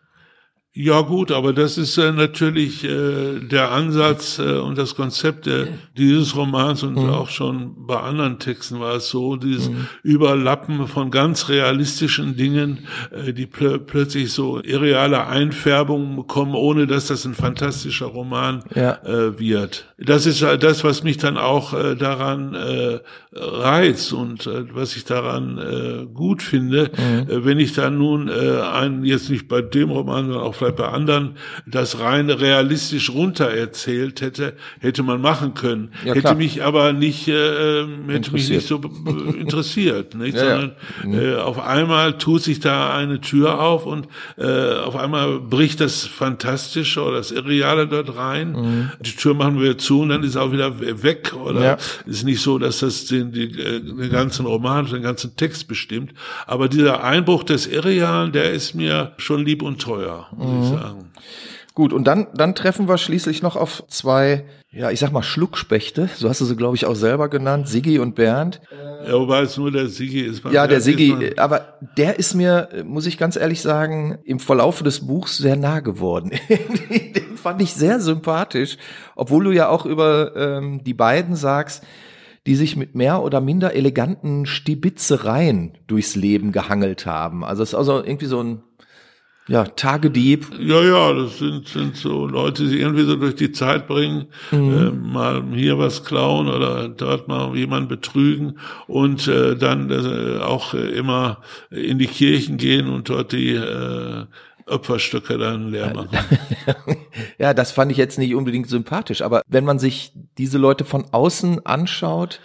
Ja 0.75 1.01
gut, 1.01 1.31
aber 1.31 1.53
das 1.53 1.77
ist 1.77 1.99
äh, 1.99 2.11
natürlich 2.11 2.83
äh, 2.83 3.39
der 3.41 3.71
Ansatz 3.71 4.39
äh, 4.39 4.57
und 4.57 4.75
das 4.75 4.95
Konzept 4.95 5.45
äh, 5.45 5.67
dieses 5.95 6.35
Romans 6.35 6.81
und 6.81 6.95
mhm. 6.95 7.11
auch 7.11 7.29
schon 7.29 7.85
bei 7.85 7.99
anderen 7.99 8.39
Texten 8.39 8.79
war 8.79 8.95
es 8.95 9.09
so, 9.09 9.35
dieses 9.35 9.69
mhm. 9.69 9.87
Überlappen 10.01 10.87
von 10.87 11.11
ganz 11.11 11.47
realistischen 11.47 12.37
Dingen, 12.37 12.87
äh, 13.11 13.33
die 13.33 13.45
pl 13.45 13.77
plötzlich 13.77 14.33
so 14.33 14.63
irreale 14.63 15.27
Einfärbungen 15.27 16.15
bekommen, 16.15 16.55
ohne 16.55 16.87
dass 16.87 17.05
das 17.05 17.23
ein 17.25 17.35
fantastischer 17.35 18.07
Roman 18.07 18.63
ja. 18.73 18.93
äh, 19.03 19.37
wird. 19.37 19.93
Das 19.99 20.25
ist 20.25 20.41
äh, 20.41 20.57
das, 20.57 20.83
was 20.83 21.03
mich 21.03 21.17
dann 21.17 21.37
auch 21.37 21.75
äh, 21.75 21.95
daran 21.95 22.55
äh, 22.55 22.99
reizt 23.35 24.13
und 24.13 24.45
äh, 24.45 24.65
was 24.73 24.95
ich 24.95 25.05
daran 25.05 25.57
äh, 25.57 26.05
gut 26.05 26.41
finde, 26.43 26.91
mhm. 26.95 27.29
äh, 27.29 27.45
wenn 27.45 27.59
ich 27.59 27.73
dann 27.73 27.97
nun 27.97 28.29
äh, 28.29 28.61
einen, 28.61 29.03
jetzt 29.03 29.29
nicht 29.29 29.47
bei 29.47 29.61
dem 29.61 29.89
Roman, 29.89 30.25
sondern 30.25 30.43
auch 30.43 30.55
vielleicht 30.55 30.75
bei 30.75 30.87
anderen 30.87 31.35
das 31.65 31.99
rein 31.99 32.29
realistisch 32.29 33.09
runter 33.09 33.49
erzählt 33.49 34.21
hätte, 34.21 34.53
hätte 34.79 35.03
man 35.03 35.21
machen 35.21 35.53
können. 35.53 35.91
Ja, 36.05 36.13
hätte 36.13 36.35
mich 36.35 36.63
aber 36.63 36.93
nicht, 36.93 37.27
äh, 37.27 37.85
hätte 38.07 38.31
mich 38.33 38.49
nicht 38.49 38.67
so 38.67 38.79
interessiert, 39.37 40.15
nicht? 40.15 40.35
Ja, 40.35 40.41
sondern 40.41 40.71
ja. 41.01 41.07
Mhm. 41.07 41.19
Äh, 41.19 41.35
auf 41.35 41.59
einmal 41.59 42.17
tut 42.17 42.43
sich 42.43 42.59
da 42.59 42.95
eine 42.95 43.19
Tür 43.21 43.59
auf 43.59 43.85
und 43.85 44.07
äh, 44.37 44.75
auf 44.75 44.95
einmal 44.95 45.39
bricht 45.39 45.79
das 45.79 46.05
Fantastische 46.05 47.01
oder 47.01 47.17
das 47.17 47.31
Irreale 47.31 47.87
dort 47.87 48.15
rein. 48.15 48.51
Mhm. 48.51 48.91
Die 49.01 49.15
Tür 49.15 49.33
machen 49.33 49.59
wir 49.59 49.77
zu 49.77 50.01
und 50.01 50.09
dann 50.09 50.23
ist 50.23 50.37
auch 50.37 50.51
wieder 50.51 50.79
weg 51.03 51.33
oder 51.33 51.77
ist 52.05 52.23
nicht 52.23 52.41
so, 52.41 52.59
dass 52.59 52.79
das 52.79 53.05
den, 53.05 53.22
die, 53.31 53.45
äh, 53.59 53.79
den 53.79 54.11
ganzen 54.11 54.45
Roman, 54.45 54.85
den 54.85 55.01
ganzen 55.01 55.35
Text 55.35 55.67
bestimmt. 55.67 56.13
Aber 56.45 56.67
dieser 56.67 57.03
Einbruch 57.03 57.43
des 57.43 57.67
Irrealen, 57.67 58.31
der 58.31 58.51
ist 58.51 58.73
mir 58.73 59.13
schon 59.17 59.45
lieb 59.45 59.61
und 59.61 59.81
teuer, 59.81 60.27
muss 60.35 60.47
mhm. 60.47 60.61
ich 60.61 60.81
sagen. 60.81 61.11
Gut, 61.75 61.91
und 61.91 62.05
dann, 62.05 62.27
dann 62.35 62.53
treffen 62.53 62.87
wir 62.87 62.99
schließlich 62.99 63.41
noch 63.41 63.55
auf 63.55 63.83
zwei, 63.87 64.45
ja, 64.71 64.91
ich 64.91 64.99
sag 64.99 65.11
mal 65.11 65.23
Schluckspechte, 65.23 66.07
so 66.15 66.29
hast 66.29 66.39
du 66.39 66.45
sie, 66.45 66.55
glaube 66.55 66.75
ich, 66.75 66.85
auch 66.85 66.93
selber 66.93 67.29
genannt, 67.29 67.67
Siggi 67.67 67.97
und 67.97 68.13
Bernd. 68.13 68.61
Ja, 69.07 69.13
wobei 69.13 69.41
es 69.41 69.57
nur 69.57 69.71
der 69.71 69.87
Siggi 69.87 70.21
ist. 70.21 70.43
Ja, 70.51 70.67
der 70.67 70.81
Siggi, 70.81 71.33
aber 71.37 71.79
der 71.97 72.19
ist 72.19 72.35
mir, 72.35 72.69
muss 72.85 73.07
ich 73.07 73.17
ganz 73.17 73.37
ehrlich 73.37 73.61
sagen, 73.61 74.19
im 74.23 74.39
Verlaufe 74.39 74.83
des 74.83 75.07
Buchs 75.07 75.37
sehr 75.37 75.55
nah 75.55 75.79
geworden. 75.79 76.31
Den 76.89 77.37
fand 77.37 77.59
ich 77.61 77.73
sehr 77.73 77.99
sympathisch, 77.99 78.77
obwohl 79.15 79.45
du 79.45 79.51
ja 79.51 79.67
auch 79.67 79.87
über 79.87 80.35
ähm, 80.35 80.83
die 80.83 80.93
beiden 80.93 81.35
sagst, 81.35 81.83
die 82.45 82.55
sich 82.55 82.75
mit 82.75 82.95
mehr 82.95 83.21
oder 83.21 83.39
minder 83.41 83.73
eleganten 83.73 84.45
Stibitzereien 84.45 85.77
durchs 85.87 86.15
Leben 86.15 86.51
gehangelt 86.51 87.05
haben. 87.05 87.43
Also 87.43 87.63
es 87.63 87.69
ist 87.69 87.75
also 87.75 88.03
irgendwie 88.03 88.25
so 88.25 88.41
ein 88.41 88.63
ja, 89.47 89.65
Tagedieb. 89.65 90.47
Ja, 90.57 90.81
ja, 90.81 91.13
das 91.13 91.39
sind, 91.39 91.67
sind 91.67 91.97
so 91.97 92.27
Leute, 92.27 92.65
die 92.65 92.79
irgendwie 92.79 93.03
so 93.03 93.17
durch 93.17 93.35
die 93.35 93.51
Zeit 93.51 93.87
bringen, 93.87 94.27
mhm. 94.51 94.73
äh, 94.73 94.91
mal 94.91 95.43
hier 95.53 95.77
was 95.77 96.05
klauen 96.05 96.47
oder 96.47 96.87
dort 96.87 97.27
mal 97.27 97.53
jemanden 97.55 97.89
betrügen 97.89 98.57
und 98.87 99.27
äh, 99.27 99.57
dann 99.57 99.89
äh, 99.89 100.39
auch 100.39 100.73
immer 100.73 101.41
in 101.69 101.99
die 101.99 102.07
Kirchen 102.07 102.55
gehen 102.55 102.87
und 102.87 103.09
dort 103.09 103.33
die 103.33 103.51
äh, 103.51 104.25
Opferstücke 104.67 105.37
dann 105.37 105.69
leer 105.69 105.93
machen. 105.93 106.17
ja, 107.37 107.53
das 107.53 107.71
fand 107.71 107.91
ich 107.91 107.97
jetzt 107.97 108.17
nicht 108.17 108.35
unbedingt 108.35 108.69
sympathisch, 108.69 109.21
aber 109.21 109.41
wenn 109.47 109.65
man 109.65 109.79
sich 109.79 110.13
diese 110.37 110.57
Leute 110.57 110.85
von 110.85 111.05
außen 111.11 111.65
anschaut, 111.65 112.39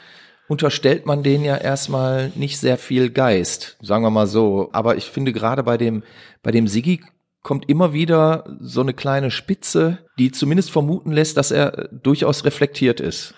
unterstellt 0.48 1.06
man 1.06 1.22
denen 1.22 1.44
ja 1.44 1.56
erstmal 1.56 2.32
nicht 2.34 2.58
sehr 2.58 2.78
viel 2.78 3.10
Geist, 3.10 3.76
sagen 3.80 4.02
wir 4.02 4.10
mal 4.10 4.26
so. 4.26 4.70
Aber 4.72 4.96
ich 4.96 5.04
finde 5.04 5.32
gerade 5.32 5.62
bei 5.62 5.76
dem, 5.76 6.02
bei 6.42 6.50
dem 6.50 6.66
Sigi 6.66 7.02
kommt 7.42 7.68
immer 7.68 7.92
wieder 7.92 8.44
so 8.60 8.80
eine 8.80 8.94
kleine 8.94 9.30
Spitze, 9.30 9.98
die 10.18 10.32
zumindest 10.32 10.70
vermuten 10.70 11.12
lässt, 11.12 11.36
dass 11.36 11.50
er 11.50 11.88
durchaus 11.92 12.44
reflektiert 12.44 13.00
ist. 13.00 13.34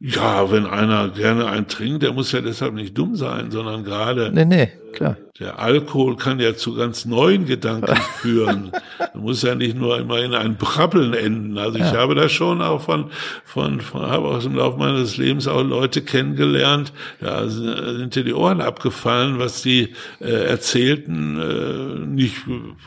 Ja, 0.00 0.50
wenn 0.52 0.64
einer 0.64 1.08
gerne 1.08 1.46
einen 1.46 1.66
trinkt, 1.66 2.02
der 2.02 2.12
muss 2.12 2.30
ja 2.30 2.40
deshalb 2.40 2.74
nicht 2.74 2.96
dumm 2.96 3.16
sein, 3.16 3.50
sondern 3.50 3.82
gerade. 3.82 4.30
Nee, 4.32 4.44
nee, 4.44 4.72
klar. 4.92 5.16
Der 5.38 5.60
Alkohol 5.60 6.16
kann 6.16 6.40
ja 6.40 6.56
zu 6.56 6.74
ganz 6.74 7.04
neuen 7.04 7.46
Gedanken 7.46 7.94
führen. 8.20 8.72
Man 9.14 9.22
muss 9.22 9.42
ja 9.42 9.54
nicht 9.54 9.76
nur 9.76 9.96
immer 9.98 10.18
in 10.18 10.34
ein 10.34 10.56
Brabbeln 10.56 11.14
enden. 11.14 11.58
Also 11.58 11.78
ja. 11.78 11.86
ich 11.86 11.96
habe 11.96 12.16
da 12.16 12.28
schon 12.28 12.60
auch 12.60 12.80
von, 12.80 13.10
von, 13.44 13.80
von, 13.80 14.02
habe 14.02 14.26
aus 14.26 14.42
dem 14.42 14.56
Laufe 14.56 14.78
meines 14.78 15.16
Lebens 15.16 15.46
auch 15.46 15.62
Leute 15.62 16.02
kennengelernt, 16.02 16.92
da 17.20 17.48
sind 17.48 18.16
dir 18.16 18.24
die 18.24 18.34
Ohren 18.34 18.60
abgefallen, 18.60 19.38
was 19.38 19.62
die 19.62 19.94
äh, 20.20 20.24
erzählten, 20.28 21.38
äh, 21.40 22.06
nicht 22.06 22.36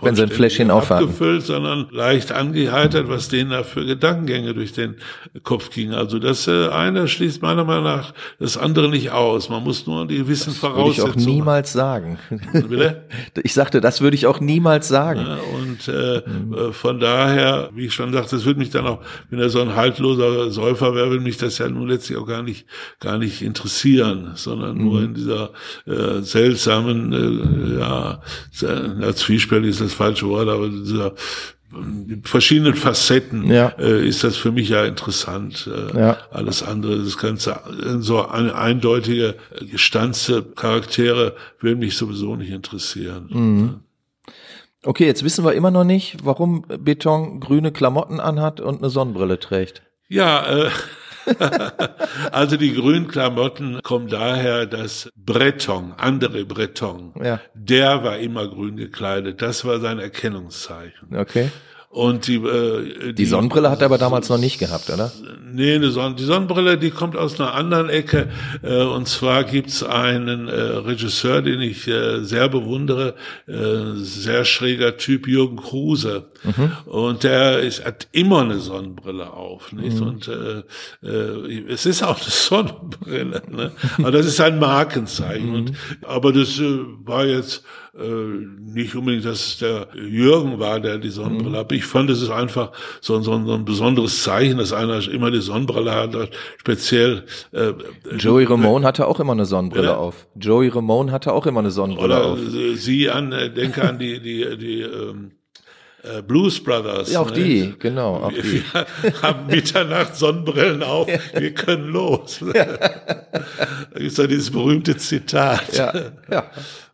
wenn 0.02 0.16
sie 0.16 0.24
ein 0.24 0.30
Fläschchen 0.30 0.72
abgefüllt, 0.72 1.44
sondern 1.44 1.88
leicht 1.92 2.34
angeheitert, 2.34 3.08
was 3.08 3.30
denen 3.30 3.52
da 3.52 3.64
für 3.64 3.86
Gedankengänge 3.86 4.54
durch 4.54 4.74
den 4.74 4.96
Kopf 5.44 5.70
ging. 5.70 5.94
Also 5.94 6.20
das 6.20 6.48
äh, 6.48 6.68
eine 6.68 7.08
schließt 7.08 7.42
meiner 7.42 7.64
Meinung 7.64 7.86
nach 7.86 8.14
das 8.40 8.58
andere 8.58 8.90
nicht 8.90 9.12
aus. 9.12 9.50
Man 9.50 9.64
muss 9.64 9.88
nur 9.88 10.06
die 10.06 10.18
gewissen 10.18 10.50
das 10.50 10.58
Voraussetzungen. 10.58 11.14
Würde 11.14 11.22
ich 11.22 11.28
auch 11.28 11.32
niemals 11.34 11.72
sagen 11.72 11.91
sagen. 11.92 12.18
Bitte? 12.54 13.02
Ich 13.44 13.54
sagte, 13.54 13.82
das 13.82 14.02
würde 14.02 14.16
ich 14.16 14.28
auch 14.28 14.40
niemals 14.40 14.88
sagen. 14.88 15.22
Ja, 15.22 15.38
und 15.56 15.88
äh, 15.88 16.22
mhm. 16.28 16.74
von 16.74 17.00
daher, 17.00 17.70
wie 17.74 17.86
ich 17.86 17.94
schon 17.94 18.14
sagte, 18.14 18.36
das 18.36 18.46
würde 18.46 18.60
mich 18.60 18.70
dann 18.70 18.86
auch, 18.86 19.02
wenn 19.30 19.40
er 19.40 19.50
so 19.50 19.62
ein 19.62 19.76
haltloser 19.76 20.52
Säufer 20.52 20.94
wäre, 20.96 21.10
würde 21.10 21.24
mich 21.24 21.38
das 21.38 21.58
ja 21.58 21.68
nun 21.70 21.88
letztlich 21.88 22.18
auch 22.18 22.28
gar 22.28 22.44
nicht, 22.44 22.66
gar 23.00 23.18
nicht 23.18 23.42
interessieren, 23.42 24.32
sondern 24.36 24.78
mhm. 24.78 24.84
nur 24.84 25.02
in 25.04 25.14
dieser 25.14 25.52
äh, 25.86 26.22
seltsamen, 26.22 27.14
äh, 27.14 27.80
ja, 27.80 28.22
ja, 28.62 29.14
zwiespältig 29.14 29.72
ist 29.72 29.82
das 29.82 29.94
falsche 29.94 30.28
Wort, 30.28 30.50
aber 30.50 30.68
dieser 30.70 31.14
verschiedenen 32.24 32.76
Facetten 32.76 33.52
ja. 33.52 33.74
äh, 33.78 34.08
ist 34.08 34.24
das 34.24 34.38
für 34.38 34.52
mich 34.52 34.70
ja 34.70 34.86
interessant. 34.86 35.68
Äh, 35.68 35.98
ja. 35.98 36.18
Alles 36.32 36.64
andere, 36.64 36.98
das 36.98 37.18
Ganze, 37.18 37.60
so 38.00 38.26
eine 38.28 38.56
eindeutige, 38.56 39.36
gestanzte 39.72 40.44
Charaktere 40.44 41.36
würden 41.60 41.80
mich 41.80 41.96
sowieso 41.98 42.36
nicht 42.36 42.52
interessieren. 42.52 43.30
Mhm. 43.30 43.80
Okay, 44.84 45.06
jetzt 45.06 45.24
wissen 45.24 45.46
wir 45.46 45.54
immer 45.54 45.72
noch 45.72 45.84
nicht, 45.84 46.18
warum 46.24 46.66
Beton 46.80 47.40
grüne 47.40 47.72
Klamotten 47.72 48.20
anhat 48.20 48.60
und 48.60 48.80
eine 48.80 48.90
Sonnenbrille 48.90 49.40
trägt. 49.40 49.84
Ja, 50.08 50.66
äh, 50.66 50.70
also 52.32 52.58
die 52.58 52.74
grünen 52.74 53.08
Klamotten 53.08 53.82
kommen 53.84 54.08
daher, 54.08 54.66
dass 54.66 55.10
Breton, 55.16 55.94
andere 55.98 56.46
Breton, 56.46 57.14
ja. 57.22 57.40
der 57.54 58.04
war 58.04 58.18
immer 58.18 58.48
grün 58.48 58.78
gekleidet. 58.78 59.42
Das 59.42 59.66
war 59.66 59.80
sein 59.80 60.00
Erkennungszeichen. 60.00 61.16
Okay. 61.16 61.50
Und 61.92 62.28
die, 62.28 62.36
äh, 62.36 63.08
die, 63.08 63.14
die 63.16 63.26
Sonnenbrille 63.26 63.70
hat 63.70 63.82
er 63.82 63.88
aber 63.88 63.98
damals 63.98 64.30
noch 64.30 64.38
nicht 64.38 64.60
gehabt, 64.60 64.90
oder? 64.90 65.12
Nee, 65.52 65.76
eine 65.76 65.92
Son 65.92 66.16
die 66.16 66.24
Sonnenbrille, 66.24 66.78
die 66.78 66.90
kommt 66.90 67.18
aus 67.18 67.38
einer 67.38 67.54
anderen 67.54 67.90
Ecke. 67.90 68.30
Äh, 68.64 68.84
und 68.84 69.10
zwar 69.10 69.44
gibt's 69.44 69.84
einen 69.84 70.48
äh, 70.48 70.54
Regisseur, 70.54 71.42
den 71.42 71.60
ich 71.60 71.90
äh, 71.90 72.24
sehr 72.24 72.48
bewundere, 72.48 73.16
äh, 73.46 73.96
sehr 73.96 74.46
schräger 74.46 74.96
Typ, 74.96 75.28
Jürgen 75.28 75.58
Kruse. 75.58 76.28
Mhm. 76.46 76.72
Und 76.86 77.24
der 77.26 77.60
ist, 77.60 77.84
hat 77.84 78.08
immer 78.14 78.40
eine 78.40 78.60
Sonnenbrille 78.60 79.34
auf. 79.34 79.74
Nicht? 79.74 80.00
Mhm. 80.00 80.08
Und 80.08 80.30
äh, 80.30 80.64
äh, 81.06 81.64
es 81.68 81.86
ist 81.86 82.04
auch 82.04 82.22
eine 82.22 82.30
Sonnenbrille. 82.30 83.42
Ne? 83.50 83.72
Aber 83.98 84.12
das 84.12 84.28
ist 84.28 84.40
ein 84.40 84.60
Markenzeichen. 84.60 85.50
Mhm. 85.50 85.56
Und, 85.56 85.72
aber 86.04 86.32
das 86.32 86.58
äh, 86.58 86.80
war 87.04 87.26
jetzt 87.26 87.66
äh, 87.98 88.04
nicht 88.74 88.96
unbedingt, 88.96 89.26
dass 89.26 89.46
es 89.46 89.58
der 89.58 89.88
Jürgen 89.96 90.60
war, 90.60 90.80
der 90.80 90.98
die 90.98 91.10
Sonnenbrille 91.10 91.50
mhm. 91.50 91.56
hat. 91.58 91.72
Ich 91.74 91.86
fand, 91.86 92.10
es 92.10 92.22
ist 92.22 92.30
einfach 92.30 92.72
so, 93.02 93.20
so, 93.22 93.44
so, 93.46 93.54
ein 93.54 93.66
besonderes 93.66 94.24
Zeichen, 94.24 94.60
dass 94.60 94.72
einer 94.72 95.06
immer 95.10 95.30
die 95.30 95.42
Sonnenbrille 95.42 95.94
hat, 95.94 96.16
speziell. 96.58 97.26
Äh, 97.52 97.74
Joey 98.18 98.46
Ramone 98.46 98.86
hatte 98.86 99.08
auch 99.08 99.20
immer 99.20 99.34
eine 99.34 99.46
Sonnenbrille 99.46 99.88
ja? 99.88 99.98
auf. 99.98 100.28
Joey 100.36 100.70
Ramone 100.70 101.12
hatte 101.12 101.34
auch 101.34 101.46
immer 101.46 101.60
eine 101.60 101.72
Sonnenbrille 101.72 102.16
Oder 102.16 102.26
auf. 102.26 102.40
Sie 102.76 103.10
an, 103.10 103.34
äh, 103.34 103.52
denke 103.52 103.88
an 103.88 104.00
die, 104.00 104.22
die, 104.22 104.58
die, 104.58 104.82
ähm, 104.82 105.32
äh, 106.04 106.22
Blues 106.22 106.64
Brothers. 106.64 107.12
Ja, 107.12 107.22
auch 107.22 107.30
ne? 107.30 107.36
die, 107.36 107.76
genau. 107.78 108.16
Auch 108.16 108.34
wir, 108.34 108.42
die. 108.42 108.64
wir 109.02 109.22
haben 109.22 109.48
Mitternacht 109.48 110.16
Sonnenbrillen 110.16 110.84
auf, 110.84 111.08
wir 111.08 111.54
können 111.54 111.88
los. 111.90 112.44
Ja. 112.54 112.66
Da 113.94 114.00
gibt's 114.00 114.18
ja 114.18 114.28
dieses 114.28 114.52
berühmte 114.52 114.96
Zitat. 114.96 115.74
Ja, 115.74 115.94
ja. 116.30 116.46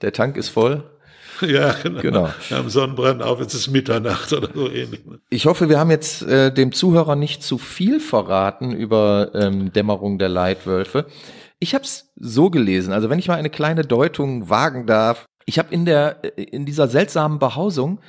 der 0.02 0.14
Tank 0.14 0.36
ist 0.36 0.50
voll. 0.50 0.84
Ja, 1.42 1.74
genau. 1.84 2.02
genau. 2.02 2.30
Wir 2.48 2.58
haben 2.58 2.70
Sonnenbrillen 2.70 3.22
auf, 3.22 3.40
jetzt 3.40 3.54
ist 3.54 3.70
Mitternacht 3.70 4.34
oder 4.34 4.50
so 4.54 4.70
ähnlich. 4.70 5.06
Ne? 5.06 5.20
Ich 5.30 5.46
hoffe, 5.46 5.70
wir 5.70 5.80
haben 5.80 5.92
jetzt 5.92 6.24
äh, 6.24 6.52
dem 6.52 6.72
Zuhörer 6.72 7.16
nicht 7.16 7.44
zu 7.44 7.58
viel 7.58 8.00
verraten 8.00 8.72
über 8.72 9.32
ähm, 9.36 9.72
Dämmerung 9.72 10.18
der 10.18 10.30
Leitwölfe. 10.30 11.06
Ich 11.60 11.74
habe 11.74 11.84
es 11.84 12.12
so 12.16 12.50
gelesen, 12.50 12.94
also 12.94 13.10
wenn 13.10 13.20
ich 13.20 13.28
mal 13.28 13.36
eine 13.36 13.50
kleine 13.50 13.84
Deutung 13.84 14.50
wagen 14.50 14.86
darf. 14.88 15.26
Ich 15.46 15.60
habe 15.60 15.74
in 15.74 15.86
der 15.86 16.24
äh, 16.24 16.44
in 16.44 16.66
dieser 16.66 16.88
seltsamen 16.88 17.40
Behausung 17.40 18.00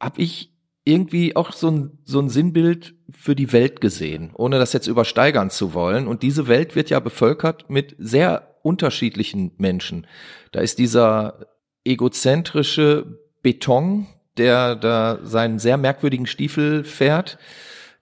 habe 0.00 0.20
ich 0.20 0.52
irgendwie 0.84 1.36
auch 1.36 1.52
so 1.52 1.70
ein, 1.70 1.98
so 2.04 2.20
ein 2.20 2.28
Sinnbild 2.28 2.94
für 3.10 3.36
die 3.36 3.52
Welt 3.52 3.80
gesehen, 3.80 4.30
ohne 4.34 4.58
das 4.58 4.72
jetzt 4.72 4.86
übersteigern 4.86 5.50
zu 5.50 5.74
wollen. 5.74 6.08
Und 6.08 6.22
diese 6.22 6.48
Welt 6.48 6.74
wird 6.74 6.90
ja 6.90 7.00
bevölkert 7.00 7.68
mit 7.68 7.94
sehr 7.98 8.56
unterschiedlichen 8.62 9.52
Menschen. 9.58 10.06
Da 10.52 10.60
ist 10.60 10.78
dieser 10.78 11.46
egozentrische 11.84 13.20
Beton, 13.42 14.06
der 14.36 14.74
da 14.76 15.18
seinen 15.22 15.58
sehr 15.58 15.76
merkwürdigen 15.76 16.26
Stiefel 16.26 16.84
fährt. 16.84 17.38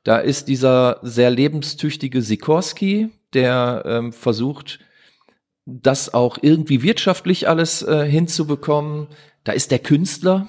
Da 0.04 0.18
ist 0.18 0.48
dieser 0.48 1.00
sehr 1.02 1.30
lebenstüchtige 1.30 2.22
Sikorski, 2.22 3.10
der 3.34 3.82
ähm, 3.86 4.12
versucht, 4.12 4.80
das 5.66 6.14
auch 6.14 6.38
irgendwie 6.40 6.82
wirtschaftlich 6.82 7.48
alles 7.48 7.82
äh, 7.82 8.06
hinzubekommen. 8.06 9.08
Da 9.44 9.52
ist 9.52 9.70
der 9.70 9.80
Künstler, 9.80 10.48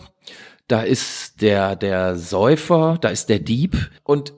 da 0.69 0.81
ist 0.81 1.41
der, 1.41 1.75
der 1.75 2.15
Säufer, 2.15 2.97
da 3.01 3.09
ist 3.09 3.27
der 3.27 3.39
Dieb. 3.39 3.89
Und 4.03 4.33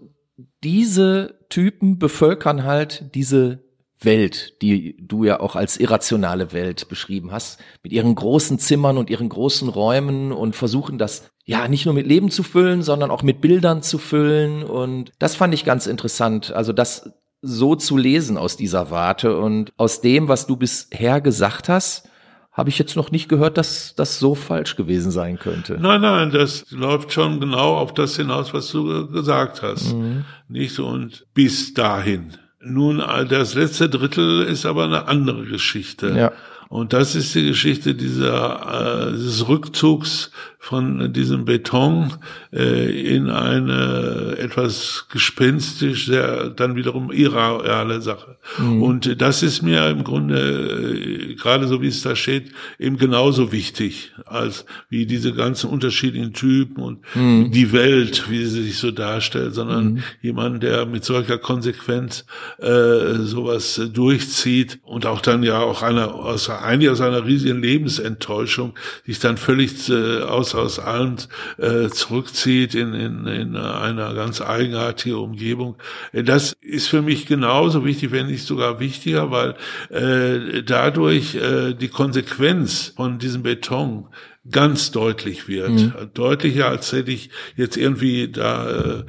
diese 0.64 1.40
Typen 1.50 2.00
bevölkern 2.00 2.64
halt 2.64 3.14
diese 3.14 3.64
Welt, 4.00 4.62
die 4.62 4.96
du 5.00 5.26
ja 5.26 5.40
auch 5.40 5.56
als 5.56 5.78
irrationale 5.78 6.54
Welt 6.54 6.88
beschrieben 6.90 7.32
hast, 7.32 7.60
mit 7.84 7.92
ihren 7.92 8.16
großen 8.16 8.58
Zimmern 8.58 8.98
und 8.98 9.10
ihren 9.10 9.30
großen 9.30 9.70
Räumen 9.70 10.32
und 10.32 10.56
versuchen 10.56 10.98
das 10.98 11.30
ja 11.46 11.68
nicht 11.68 11.86
nur 11.86 11.94
mit 11.94 12.08
Leben 12.08 12.32
zu 12.32 12.44
füllen, 12.44 12.82
sondern 12.82 13.12
auch 13.12 13.24
mit 13.24 13.42
Bildern 13.42 13.84
zu 13.84 13.98
füllen. 13.98 14.64
Und 14.64 15.12
das 15.20 15.36
fand 15.36 15.54
ich 15.54 15.66
ganz 15.66 15.86
interessant, 15.86 16.52
also 16.52 16.74
das 16.74 17.12
so 17.44 17.76
zu 17.76 17.98
lesen 17.98 18.38
aus 18.38 18.56
dieser 18.56 18.90
Warte 18.90 19.38
und 19.38 19.72
aus 19.78 20.02
dem, 20.02 20.28
was 20.28 20.48
du 20.48 20.56
bisher 20.56 21.22
gesagt 21.22 21.70
hast, 21.70 22.08
habe 22.52 22.70
ich 22.70 22.78
jetzt 22.78 22.96
noch 22.96 23.12
nicht 23.12 23.30
gehört, 23.30 23.58
dass 23.58 23.96
das 23.96 24.20
so 24.20 24.36
falsch 24.36 24.76
gewesen 24.76 25.12
sein 25.12 25.40
könnte. 25.40 25.78
Nein, 25.80 26.02
nein, 26.02 26.32
das 26.32 26.70
läuft 26.72 27.14
schon 27.14 27.40
genau 27.40 27.78
auf 27.78 27.94
das 27.94 28.18
hinaus, 28.18 28.54
was 28.54 28.70
du 28.72 29.08
gesagt 29.08 29.62
hast. 29.62 29.94
Mhm. 29.94 30.26
Nicht 30.50 30.76
so 30.76 30.88
und 30.88 31.26
bis 31.34 31.74
dahin. 31.74 32.34
Nun, 32.60 33.02
das 33.30 33.56
letzte 33.56 33.90
Drittel 33.90 34.44
ist 34.44 34.66
aber 34.66 34.84
eine 34.84 35.08
andere 35.08 35.46
Geschichte. 35.46 36.10
Ja. 36.16 36.32
Und 36.70 36.94
das 36.94 37.16
ist 37.16 37.36
die 37.36 37.48
Geschichte 37.48 37.96
dieser, 37.96 39.08
äh, 39.08 39.12
dieses 39.12 39.48
Rückzugs 39.48 40.32
von 40.64 41.12
diesem 41.12 41.44
Beton 41.44 42.14
äh, 42.54 43.16
in 43.16 43.32
eine 43.32 44.36
etwas 44.38 45.08
gespenstisch, 45.12 46.06
sehr 46.06 46.52
dann 46.52 46.76
wiederum 46.76 47.12
irreale 47.12 48.00
Sache. 48.00 48.38
Mhm. 48.60 48.84
Und 48.84 49.22
das 49.22 49.42
ist 49.42 49.64
mir 49.64 49.88
im 49.88 50.04
Grunde, 50.04 51.32
äh, 51.32 51.34
gerade 51.34 51.68
so 51.68 51.82
wie 51.82 51.88
es 51.88 52.04
da 52.04 52.16
steht, 52.16 52.52
eben 52.78 52.98
genauso 52.98 53.52
wichtig, 53.52 54.12
als 54.26 54.68
wie 54.88 55.08
diese 55.08 55.34
ganzen 55.34 55.72
unterschiedlichen 55.72 56.34
Typen 56.34 56.84
und 56.84 57.00
mhm. 57.16 57.50
die 57.52 57.72
Welt, 57.72 58.30
wie 58.30 58.46
sie 58.46 58.62
sich 58.62 58.78
so 58.78 58.92
darstellt, 58.92 59.56
sondern 59.56 59.94
mhm. 59.94 60.04
jemand, 60.22 60.62
der 60.62 60.86
mit 60.86 61.04
solcher 61.04 61.40
Konsequenz 61.40 62.24
äh, 62.60 63.16
sowas 63.16 63.82
durchzieht 63.92 64.80
und 64.84 65.08
auch 65.08 65.22
dann 65.22 65.42
ja 65.42 65.58
auch 65.58 65.82
einer 65.82 66.14
aus 66.14 66.52
eigentlich 66.52 66.92
aus 66.92 67.02
einer 67.02 67.26
riesigen 67.26 67.64
Lebensenttäuschung 67.64 68.76
sich 69.08 69.18
dann 69.18 69.38
völlig 69.38 69.90
äh, 69.90 70.22
aus 70.22 70.51
aus, 70.56 70.80
allem 70.80 71.18
äh, 71.58 71.90
zurückzieht 71.90 72.76
in, 72.76 72.94
in, 72.94 73.28
in 73.28 73.56
einer 73.56 74.14
ganz 74.14 74.42
eigenartige 74.42 75.18
Umgebung. 75.18 75.76
Das 76.14 76.54
ist 76.62 76.88
für 76.88 77.02
mich 77.02 77.26
genauso 77.26 77.86
wichtig, 77.86 78.12
wenn 78.12 78.28
nicht 78.28 78.46
sogar 78.46 78.80
wichtiger, 78.80 79.32
weil 79.32 79.56
äh, 79.90 80.64
dadurch 80.64 81.36
äh, 81.36 81.74
die 81.74 81.90
Konsequenz 81.90 82.94
von 82.96 83.20
diesem 83.20 83.44
Beton 83.44 84.08
ganz 84.50 84.92
deutlich 84.92 85.48
wird. 85.48 85.70
Mhm. 85.70 85.94
Deutlicher, 86.14 86.68
als 86.68 86.92
hätte 86.92 87.12
ich 87.12 87.30
jetzt 87.56 87.78
irgendwie 87.78 88.30
da 88.30 88.70
äh, 88.70 89.04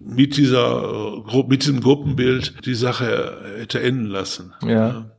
mit 0.00 0.36
dieser 0.36 1.22
mit 1.48 1.62
diesem 1.62 1.80
Gruppenbild 1.80 2.64
die 2.64 2.74
Sache 2.74 3.36
hätte 3.58 3.80
enden 3.80 4.06
lassen. 4.06 4.54
Ja. 4.66 5.10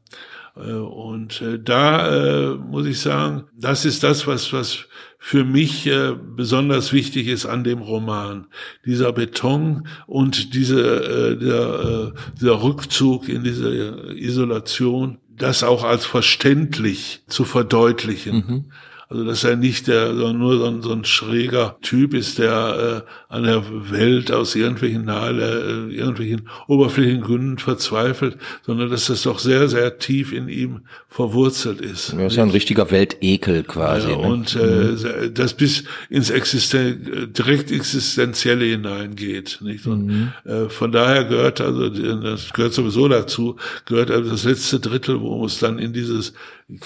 Äh, 0.55 0.71
und 0.71 1.41
äh, 1.41 1.59
da 1.59 2.07
äh, 2.07 2.55
muss 2.55 2.85
ich 2.85 2.99
sagen, 2.99 3.45
das 3.57 3.85
ist 3.85 4.03
das, 4.03 4.25
was, 4.27 4.51
was 4.53 4.85
für 5.27 5.43
mich 5.43 5.89
besonders 6.35 6.93
wichtig 6.93 7.27
ist 7.29 7.47
an 7.47 7.63
dem 7.63 7.79
Roman. 7.79 8.45
Dieser 8.85 9.11
Beton 9.11 9.87
und 10.05 10.53
diese, 10.53 11.35
der, 11.35 12.13
dieser 12.39 12.61
Rückzug 12.61 13.27
in 13.27 13.43
diese 13.43 14.13
Isolation, 14.15 15.17
das 15.35 15.63
auch 15.63 15.83
als 15.83 16.05
verständlich 16.05 17.23
zu 17.25 17.43
verdeutlichen. 17.43 18.35
Mhm. 18.35 18.65
Also 19.07 19.23
dass 19.23 19.43
er 19.43 19.55
nicht 19.55 19.87
der, 19.87 20.13
nur 20.13 20.57
so 20.57 20.65
ein, 20.65 20.81
so 20.81 20.91
ein 20.91 21.05
schräger 21.05 21.77
Typ 21.81 22.13
ist, 22.13 22.39
der 22.39 23.03
äh, 23.05 23.33
an 23.33 23.43
der 23.43 23.63
Welt 23.91 24.31
aus 24.31 24.55
irgendwelchen 24.55 25.05
nahe, 25.05 25.31
äh, 25.31 25.95
irgendwelchen 25.95 26.49
oberflächlichen 26.67 27.21
Gründen 27.21 27.57
verzweifelt, 27.57 28.37
sondern 28.65 28.89
dass 28.89 29.05
das 29.07 29.23
doch 29.23 29.39
sehr, 29.39 29.67
sehr 29.67 29.99
tief 29.99 30.33
in 30.33 30.49
ihm 30.49 30.81
verwurzelt 31.07 31.81
ist. 31.81 32.13
Ja, 32.13 32.25
ist 32.25 32.35
ja 32.35 32.43
ein 32.43 32.49
richtiger 32.49 32.89
Weltekel 32.91 33.63
quasi. 33.63 34.09
Ja, 34.09 34.17
ne? 34.17 34.23
Und 34.23 34.55
äh, 34.55 35.29
das 35.31 35.53
bis 35.53 35.83
ins 36.09 36.29
Existen 36.29 37.31
direkt 37.31 37.71
Existenzielle 37.71 38.65
hineingeht. 38.65 39.59
Nicht? 39.61 39.85
Und 39.87 40.05
Mhm. 40.05 40.33
äh, 40.45 40.69
von 40.69 40.91
daher 40.91 41.25
gehört 41.25 41.61
also, 41.61 41.89
das 41.89 42.51
gehört 42.53 42.73
sowieso 42.73 43.07
dazu, 43.07 43.55
gehört 43.85 44.11
also 44.11 44.31
das 44.31 44.43
letzte 44.43 44.79
Drittel, 44.79 45.21
wo 45.21 45.45
es 45.45 45.59
dann 45.59 45.79
in 45.79 45.93
dieses 45.93 46.33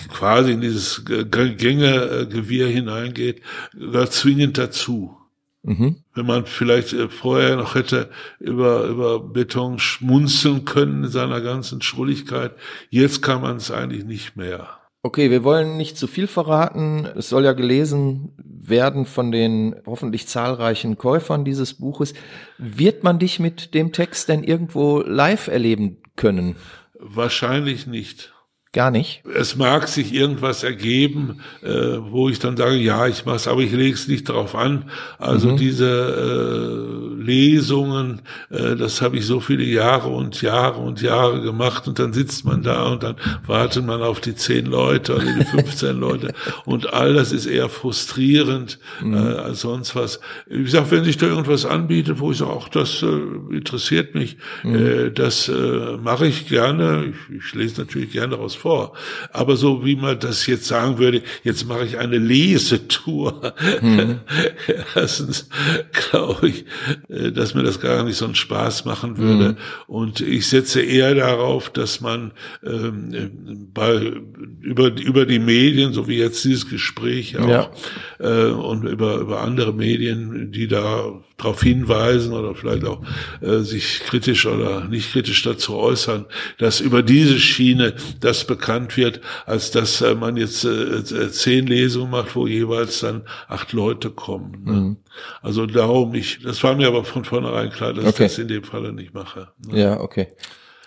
quasi 0.10 0.52
in 0.52 0.62
dieses 0.62 1.04
Gängegewirr 1.06 2.68
hineingeht, 2.68 3.42
gehört 3.74 4.13
zwingend 4.13 4.58
dazu. 4.58 5.15
Mhm. 5.63 5.98
Wenn 6.13 6.26
man 6.26 6.46
vielleicht 6.46 6.94
äh, 6.94 7.10
vorher 7.10 7.58
noch 7.58 7.76
hätte 7.76 8.10
über, 8.39 8.86
über 8.86 9.20
Beton 9.20 9.78
schmunzeln 9.78 10.63
können 10.65 11.04
in 11.04 11.10
seiner 11.10 11.42
ganzen 11.42 11.82
Schrulligkeit, 11.82 12.56
jetzt 12.89 13.22
kann 13.22 13.42
man 13.42 13.58
es 13.58 13.70
eigentlich 13.70 14.06
nicht 14.06 14.38
mehr. 14.38 14.70
Okay, 15.02 15.32
wir 15.32 15.44
wollen 15.44 15.78
nicht 15.78 15.98
zu 15.98 16.08
viel 16.08 16.28
verraten. 16.28 17.06
Es 17.06 17.30
soll 17.30 17.46
ja 17.46 17.54
gelesen 17.54 18.34
werden 18.38 19.06
von 19.06 19.32
den 19.32 19.76
hoffentlich 19.86 20.28
zahlreichen 20.28 20.98
Käufern 20.98 21.46
dieses 21.46 21.76
Buches. 21.76 22.13
Wird 22.58 23.04
man 23.04 23.18
dich 23.18 23.39
mit 23.39 23.74
dem 23.74 23.94
Text 23.94 24.28
denn 24.28 24.44
irgendwo 24.44 25.00
live 25.02 25.48
erleben 25.48 25.98
können? 26.15 26.58
Wahrscheinlich 27.00 27.88
nicht. 27.88 28.34
Gar 28.71 28.91
nicht. 28.91 29.23
Es 29.36 29.55
mag 29.55 29.88
sich 29.88 30.13
irgendwas 30.13 30.62
ergeben, 30.63 31.41
äh, 31.63 31.69
wo 31.99 32.29
ich 32.29 32.38
dann 32.38 32.55
sage, 32.55 32.75
ja, 32.75 33.08
ich 33.08 33.25
mache 33.25 33.38
es, 33.38 33.47
aber 33.47 33.62
ich 33.62 33.71
lege 33.71 33.95
es 33.95 34.08
nicht 34.08 34.29
darauf 34.29 34.53
an. 34.53 34.91
Also 35.17 35.53
Mhm. 35.53 35.58
diese 35.58 35.88
äh, 35.89 37.09
Lesungen, 37.19 38.21
äh, 38.49 38.75
das 38.75 39.01
habe 39.01 39.17
ich 39.17 39.25
so 39.25 39.39
viele 39.39 39.63
Jahre 39.63 40.10
und 40.10 40.41
Jahre 40.41 40.79
und 40.79 41.01
Jahre 41.01 41.41
gemacht 41.41 41.88
und 41.88 41.99
dann 41.99 42.13
sitzt 42.13 42.45
man 42.45 42.63
da 42.63 42.88
und 42.91 43.03
dann 43.03 43.15
wartet 43.45 43.86
man 43.86 44.01
auf 44.01 44.19
die 44.21 44.36
zehn 44.36 44.65
Leute 44.65 45.15
oder 45.15 45.25
die 45.39 45.45
15 45.45 45.97
Leute 45.99 46.34
und 46.65 46.93
all 46.93 47.13
das 47.13 47.32
ist 47.32 47.45
eher 47.45 47.69
frustrierend 47.69 48.79
Mhm. 49.01 49.13
äh, 49.13 49.17
als 49.19 49.62
sonst 49.62 49.95
was. 49.95 50.19
Wie 50.47 50.63
gesagt, 50.63 50.91
wenn 50.91 51.03
sich 51.03 51.17
da 51.17 51.27
irgendwas 51.27 51.65
anbietet, 51.65 52.19
wo 52.19 52.32
ich 52.32 52.38
sage, 52.38 52.51
ach, 52.60 52.69
das 52.69 53.01
äh, 53.03 53.08
interessiert 53.55 54.15
mich, 54.15 54.38
Mhm. 54.63 54.75
äh, 54.75 55.12
das 55.12 55.47
äh, 55.49 55.97
mache 56.01 56.27
ich 56.27 56.47
gerne. 56.47 57.05
Ich, 57.29 57.36
ich 57.38 57.53
lese 57.53 57.82
natürlich 57.82 58.12
gerne 58.12 58.32
daraus 58.36 58.55
vor. 58.55 58.93
Aber 59.32 59.55
so 59.58 59.86
wie 59.86 59.95
man 59.95 60.19
das 60.19 60.45
jetzt 60.47 60.65
sagen 60.65 60.97
würde, 60.97 61.21
jetzt 61.43 61.67
mache 61.67 61.86
ich 61.86 61.97
eine 61.97 62.17
Lesetour. 62.17 63.53
Erstens 64.95 65.49
glaube 65.91 66.49
ich, 66.49 66.65
dass 67.32 67.56
mir 67.56 67.63
das 67.63 67.80
gar 67.80 68.04
nicht 68.04 68.17
so 68.17 68.26
einen 68.26 68.36
Spaß 68.36 68.86
machen 68.86 69.17
würde. 69.17 69.58
Und 69.88 70.22
ich 70.22 70.48
setze 70.48 70.82
eher 70.82 71.15
darauf, 71.15 71.69
dass 71.72 72.02
man 72.02 72.32
ähm, 72.63 73.69
bei, 73.74 74.13
über, 74.62 74.95
über 74.95 75.26
die 75.26 75.39
Medien, 75.39 75.91
so 75.93 76.08
wie 76.08 76.17
jetzt 76.19 76.43
dieses 76.45 76.69
Gespräch 76.69 77.38
auch, 77.38 77.48
Ja. 77.50 77.72
äh, 78.19 78.52
und 78.52 78.84
über, 78.84 79.17
über 79.17 79.41
andere 79.41 79.74
Medien, 79.74 80.52
die 80.52 80.67
da 80.67 81.19
darauf 81.39 81.62
hinweisen 81.63 82.34
oder 82.34 82.54
vielleicht 82.54 82.86
auch 82.86 83.02
äh, 83.41 83.60
sich 83.60 84.02
kritisch 84.02 84.45
oder 84.45 84.86
nicht 84.86 85.12
kritisch 85.12 85.41
dazu 85.43 85.75
äußern, 85.78 86.25
dass 86.58 86.80
über 86.80 87.02
diese 87.02 87.39
Schiene 87.39 87.95
das 88.19 88.45
bekannt 88.45 88.95
wird, 88.97 89.21
als 89.45 89.71
dass 89.71 90.02
äh, 90.02 90.15
man 90.15 90.38
jetzt 90.38 90.63
äh, 90.65 90.69
äh, 90.69 91.32
zehn 91.32 91.65
Lesungen 91.67 92.12
macht, 92.12 92.36
wo 92.36 92.45
jeweils 92.45 92.99
dann 92.99 93.23
acht 93.47 93.73
Leute 93.73 94.12
kommen. 94.12 94.63
Ne? 94.63 94.95
Also 95.41 95.65
darum, 95.65 96.13
ich, 96.13 96.39
das 96.43 96.63
war 96.63 96.75
mir 96.75 96.88
aber 96.88 97.04
von 97.04 97.25
vornherein 97.25 97.71
klar, 97.71 97.93
dass 97.93 98.06
Okay. 98.06 98.25
ich 98.25 98.32
das 98.32 98.38
in 98.39 98.47
dem 98.47 98.63
Falle 98.63 98.93
nicht 98.93 99.13
mache. 99.13 99.49
Ne? 99.67 99.80
Ja, 99.82 99.99
okay. 99.99 100.28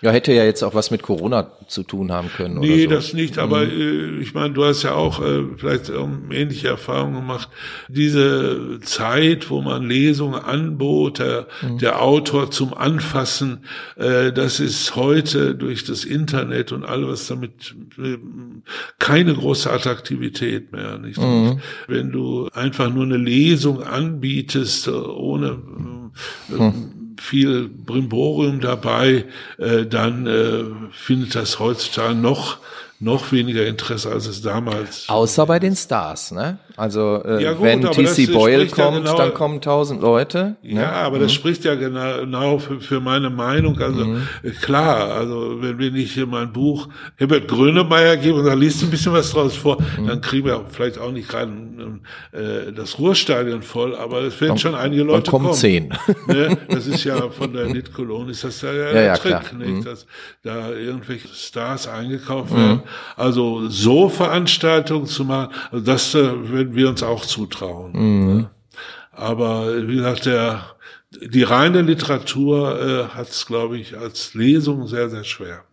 Ja, 0.03 0.11
hätte 0.11 0.33
ja 0.33 0.43
jetzt 0.43 0.61
auch 0.63 0.75
was 0.75 0.91
mit 0.91 1.01
Corona 1.01 1.53
zu 1.67 1.81
tun 1.81 2.11
haben 2.11 2.27
können. 2.27 2.59
Nee, 2.59 2.87
oder 2.87 2.95
so. 2.95 2.95
das 2.97 3.13
nicht, 3.13 3.37
aber 3.37 3.63
äh, 3.63 4.19
ich 4.19 4.33
meine, 4.33 4.53
du 4.53 4.65
hast 4.65 4.83
ja 4.83 4.95
auch 4.95 5.21
äh, 5.21 5.43
vielleicht 5.55 5.87
ähm, 5.87 6.29
ähnliche 6.29 6.67
Erfahrungen 6.67 7.15
gemacht. 7.15 7.47
Diese 7.87 8.79
Zeit, 8.81 9.49
wo 9.49 9.61
man 9.61 9.87
Lesungen 9.87 10.41
anbot, 10.41 11.19
der, 11.19 11.47
der 11.79 12.01
Autor 12.01 12.51
zum 12.51 12.73
Anfassen, 12.73 13.63
äh, 13.95 14.33
das 14.33 14.59
ist 14.59 14.97
heute 14.97 15.55
durch 15.55 15.85
das 15.85 16.03
Internet 16.03 16.73
und 16.73 16.83
all 16.83 17.07
was 17.07 17.27
damit 17.27 17.73
äh, 17.97 18.17
keine 18.99 19.33
große 19.33 19.71
Attraktivität 19.71 20.73
mehr. 20.73 20.97
Nicht? 20.97 21.17
Und 21.17 21.61
Wenn 21.87 22.11
du 22.11 22.49
einfach 22.53 22.93
nur 22.93 23.05
eine 23.05 23.15
Lesung 23.15 23.81
anbietest, 23.81 24.87
äh, 24.87 24.91
ohne 24.91 25.61
äh, 26.51 26.71
viel 27.19 27.69
Brimborium 27.69 28.59
dabei, 28.59 29.25
äh, 29.57 29.85
dann 29.85 30.27
äh, 30.27 30.63
findet 30.91 31.35
das 31.35 31.59
heutzutage 31.59 32.15
noch 32.15 32.57
noch 33.03 33.31
weniger 33.31 33.65
Interesse, 33.65 34.09
als 34.11 34.27
es 34.27 34.41
damals. 34.41 35.09
Außer 35.09 35.45
bei 35.45 35.59
den 35.59 35.75
Stars, 35.75 36.31
ne? 36.31 36.57
Also 36.77 37.21
äh, 37.23 37.43
Ja, 37.43 37.53
gut, 37.53 37.63
wenn 37.63 37.81
TC 37.81 38.31
Boyle 38.33 38.61
spricht 38.61 38.77
ja 38.77 38.85
kommt, 38.85 39.05
genau- 39.05 39.17
dann 39.17 39.33
kommen 39.33 39.61
tausend 39.61 40.01
Leute. 40.01 40.55
Ja, 40.63 40.73
ne? 40.73 40.91
aber 40.91 41.19
das 41.19 41.31
spricht 41.33 41.65
ja 41.65 41.75
genau, 41.75 42.19
genau 42.21 42.57
für, 42.59 42.79
für 42.81 42.99
meine 42.99 43.29
Meinung. 43.29 43.79
Also 43.79 44.01
äh, 44.43 44.49
klar, 44.61 45.11
also 45.13 45.61
wenn 45.61 45.77
wir 45.77 45.91
nicht 45.91 46.13
hier 46.13 46.25
mein 46.25 46.51
Buch 46.51 46.87
Herbert 47.17 47.47
Grönemeyer 47.47 48.17
geben 48.17 48.39
und 48.39 48.45
da 48.45 48.53
liest 48.53 48.81
ein 48.83 48.89
bisschen 48.89 49.13
was 49.13 49.31
draus 49.31 49.55
vor, 49.55 49.77
dann 50.07 50.21
kriegen 50.21 50.47
wir 50.47 50.65
vielleicht 50.71 50.97
auch 50.97 51.11
nicht 51.11 51.29
gerade 51.29 51.51
äh, 52.31 52.71
das 52.71 52.97
Ruhrstadion 52.99 53.61
voll, 53.61 53.95
aber 53.95 54.21
es 54.21 54.39
werden 54.41 54.57
schon 54.57 54.75
einige 54.75 55.03
Leute 55.03 55.23
Dann 55.23 55.31
kommen 55.31 55.45
kommen. 55.45 55.57
zehn. 55.57 55.93
ne? 56.27 56.57
Das 56.69 56.87
ist 56.87 57.03
ja 57.03 57.29
von 57.29 57.53
der 57.53 57.67
Knit 57.67 57.93
Cologne 57.93 58.31
ist 58.31 58.43
das 58.43 58.61
ja, 58.61 58.73
ja, 58.73 58.85
Ja, 58.87 58.93
der 58.93 59.03
ja, 59.03 59.17
Trick, 59.17 59.39
klar. 59.41 59.53
nicht? 59.59 59.69
Mhm. 59.69 59.83
dass 59.83 60.05
da 60.41 60.71
irgendwelche 60.71 61.27
Stars 61.27 61.87
eingekauft 61.87 62.51
werden. 62.55 62.81
Also 63.15 63.67
so 63.69 64.09
Veranstaltungen 64.09 65.05
zu 65.05 65.25
machen, 65.25 65.53
also 65.71 65.85
das 65.85 66.15
äh, 66.15 66.49
würden 66.49 66.75
wir 66.75 66.89
uns 66.89 67.03
auch 67.03 67.25
zutrauen. 67.25 67.91
Ne? 67.91 68.49
Aber 69.11 69.87
wie 69.87 69.95
gesagt, 69.95 70.25
der 70.25 70.73
die 71.21 71.43
reine 71.43 71.81
Literatur 71.81 72.79
äh, 73.11 73.15
hat 73.15 73.29
es, 73.29 73.45
glaube 73.45 73.77
ich, 73.77 73.97
als 73.97 74.33
Lesung 74.33 74.87
sehr, 74.87 75.09
sehr 75.09 75.23
schwer. 75.23 75.63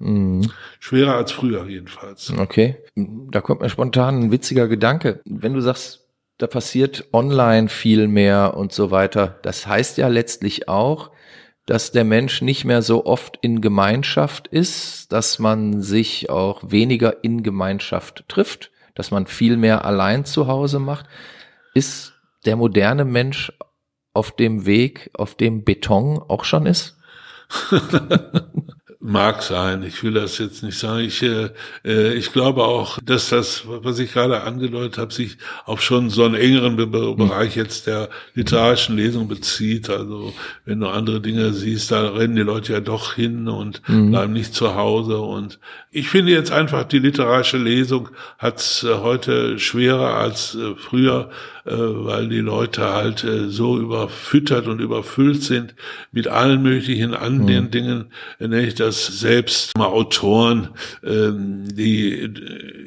Schwerer 0.79 1.15
als 1.15 1.33
früher 1.33 1.67
jedenfalls. 1.67 2.33
Okay. 2.37 2.77
Da 2.95 3.41
kommt 3.41 3.61
mir 3.61 3.71
spontan 3.71 4.21
ein 4.21 4.33
witziger 4.33 4.69
Gedanke. 4.69 5.21
Wenn 5.25 5.55
du 5.55 5.61
sagst, 5.61 6.07
da 6.39 6.47
passiert 6.47 7.07
online 7.13 7.69
viel 7.69 8.09
mehr 8.09 8.57
und 8.57 8.73
so 8.73 8.91
weiter, 8.91 9.39
das 9.43 9.67
heißt 9.67 9.99
ja 9.99 10.09
letztlich 10.09 10.69
auch, 10.69 11.11
dass 11.71 11.93
der 11.93 12.03
Mensch 12.03 12.43
nicht 12.43 12.65
mehr 12.65 12.83
so 12.83 13.07
oft 13.07 13.39
in 13.43 13.61
Gemeinschaft 13.61 14.49
ist, 14.49 15.13
dass 15.13 15.39
man 15.39 15.81
sich 15.81 16.29
auch 16.29 16.63
weniger 16.67 17.23
in 17.23 17.45
Gemeinschaft 17.45 18.25
trifft, 18.27 18.73
dass 18.97 19.13
man 19.13 19.29
viel 19.29 19.57
mehr 19.57 19.85
allein 19.85 20.25
zu 20.25 20.49
Hause 20.49 20.81
macht. 20.81 21.07
Ist 21.73 22.15
der 22.45 22.57
moderne 22.57 23.05
Mensch 23.05 23.53
auf 24.15 24.35
dem 24.35 24.67
Weg, 24.67 25.11
auf 25.15 25.37
dem 25.37 25.63
Beton 25.63 26.19
auch 26.19 26.43
schon 26.43 26.67
ist? 26.67 26.99
Mag 29.03 29.43
sein, 29.43 29.83
ich 29.83 30.05
will 30.05 30.13
das 30.13 30.37
jetzt 30.37 30.63
nicht 30.63 30.79
sagen. 30.79 31.01
Ich, 31.01 31.23
äh, 31.23 31.49
äh, 31.87 32.13
ich 32.13 32.35
glaube 32.35 32.65
auch, 32.65 32.99
dass 33.03 33.31
das, 33.31 33.63
was 33.67 33.99
ich 33.99 34.13
gerade 34.13 34.43
angedeutet 34.43 34.99
habe, 34.99 35.11
sich 35.11 35.39
auf 35.65 35.81
schon 35.81 36.11
so 36.11 36.25
einen 36.25 36.35
engeren 36.35 36.77
Be 36.77 36.87
Be 36.87 37.15
Bereich 37.15 37.57
jetzt 37.57 37.87
der 37.87 38.11
literarischen 38.35 38.97
Lesung 38.97 39.27
bezieht. 39.27 39.89
Also 39.89 40.35
wenn 40.67 40.81
du 40.81 40.89
andere 40.89 41.23
Dinge 41.23 41.55
siehst, 41.55 41.91
da 41.91 42.11
rennen 42.11 42.37
die 42.37 42.43
Leute 42.43 42.75
ja 42.75 42.81
doch 42.81 43.15
hin 43.15 43.49
und 43.49 43.81
bleiben 43.85 44.35
nicht 44.35 44.55
zu 44.55 44.75
Hause. 44.75 45.19
Und 45.19 45.59
ich 45.93 46.09
finde 46.09 46.33
jetzt 46.33 46.53
einfach, 46.53 46.85
die 46.85 47.01
literarische 47.01 47.57
Lesung 47.57 48.11
hat's 48.39 48.85
äh, 48.85 48.95
heute 48.99 49.59
schwerer 49.59 50.15
als 50.15 50.55
äh, 50.55 50.77
früher, 50.77 51.31
äh, 51.65 51.73
weil 51.73 52.29
die 52.29 52.39
Leute 52.39 52.85
halt 52.93 53.25
äh, 53.25 53.49
so 53.49 53.77
überfüttert 53.77 54.69
und 54.69 54.81
überfüllt 54.81 55.43
sind 55.43 55.75
mit 56.13 56.29
allen 56.29 56.63
möglichen 56.63 57.13
anderen 57.13 57.73
Dingen, 57.73 58.13
äh, 58.39 58.47
nicht, 58.47 58.79
dass 58.91 59.07
selbst 59.07 59.79
mal 59.79 59.87
Autoren, 59.87 60.71
ähm, 61.05 61.69
die 61.73 62.11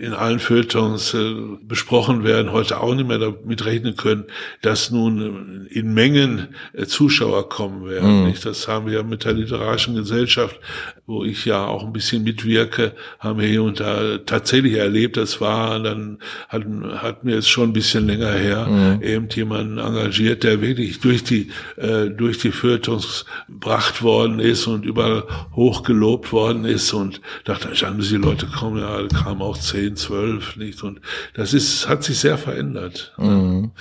in 0.02 0.12
allen 0.12 0.39
Feuilletons 0.39 1.13
äh, 1.13 1.34
besprochen 1.62 2.26
werden, 2.26 2.52
heute 2.52 2.82
auch 2.82 2.94
nicht 2.94 3.08
mehr 3.08 3.20
damit 3.20 3.63
rechnen 3.63 3.96
können, 3.96 4.26
dass 4.62 4.92
nun 4.92 5.66
in 5.70 5.94
Mengen 5.94 6.50
äh, 6.74 6.86
Zuschauer 6.86 7.48
kommen 7.48 7.89
werden. 7.89 8.26
Nicht? 8.26 8.46
Das 8.46 8.68
haben 8.68 8.88
wir 8.88 9.04
mit 9.04 9.24
der 9.24 9.32
literarischen 9.32 9.96
Gesellschaft 9.96 10.60
wo 11.06 11.26
ich 11.26 11.44
ja 11.44 11.66
auch 11.66 11.84
ein 11.84 11.92
bisschen 11.92 12.24
mitwirke, 12.24 12.94
haben 13.20 13.39
wir 13.39 13.48
hier 13.48 13.63
und 13.63 13.82
da 13.82 14.20
tatsächlich 14.20 14.76
erlebt, 14.76 15.18
das 15.18 15.42
war, 15.42 15.80
dann 15.82 16.20
hat, 16.48 16.63
hat 16.96 17.26
mir 17.26 17.38
es 17.38 17.48
schon 17.50 17.70
ein 17.70 17.74
bisschen 17.74 18.08
länger 18.08 18.32
her, 18.32 18.68
mhm. 18.68 19.04
eben 19.04 19.28
jemanden 19.30 19.80
engagiert, 19.80 20.44
der 20.44 20.62
wirklich 20.62 21.02
durch 21.02 21.24
die, 21.24 21.52
äh, 21.76 22.10
durch 22.10 22.38
die 22.38 22.52
Feuilletons 22.52 23.26
gebracht 23.50 24.02
worden 24.02 24.39
ist 24.39 24.66
und 24.66 24.86
überall 24.86 25.24
hochgelobt 25.54 26.32
worden 26.32 26.63
ist 26.63 26.94
und 26.94 27.20
dachte, 27.44 27.76
schauen 27.76 28.02
Sie, 28.02 28.16
die 28.16 28.24
Leute 28.24 28.46
kommen, 28.46 28.80
ja, 28.80 29.06
kamen 29.08 29.42
auch 29.42 29.58
zehn, 29.58 29.98
zwölf, 29.98 30.56
nicht? 30.56 30.84
Und 30.84 31.02
das 31.34 31.54
ist, 31.54 31.89
hat 31.89 32.04
sich 32.04 32.20
sehr 32.20 32.38
verändert. 32.38 33.13
Mhm. 33.18 33.72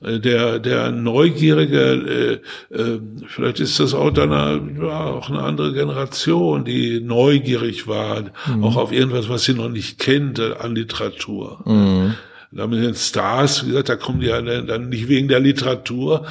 Der, 0.00 0.58
der 0.58 0.92
Neugierige, 0.92 2.40
äh, 2.72 2.74
äh, 2.74 3.00
vielleicht 3.26 3.60
ist 3.60 3.78
das 3.80 3.92
auch 3.92 4.10
dann 4.10 4.30
ja, 4.80 5.04
auch 5.04 5.28
eine 5.28 5.42
andere 5.42 5.74
Generation, 5.74 6.64
die 6.70 7.00
neugierig 7.00 7.86
war, 7.86 8.24
mhm. 8.46 8.64
auch 8.64 8.76
auf 8.76 8.92
irgendwas, 8.92 9.28
was 9.28 9.44
sie 9.44 9.54
noch 9.54 9.68
nicht 9.68 9.98
kennt 9.98 10.40
an 10.40 10.74
Literatur. 10.74 11.62
Mhm. 11.64 12.14
Da 12.52 12.66
mit 12.66 12.82
den 12.82 12.96
Stars, 12.96 13.64
wie 13.64 13.68
gesagt, 13.68 13.90
da 13.90 13.96
kommen 13.96 14.20
die 14.20 14.26
ja 14.26 14.40
dann 14.42 14.88
nicht 14.88 15.08
wegen 15.08 15.28
der 15.28 15.38
Literatur, 15.38 16.26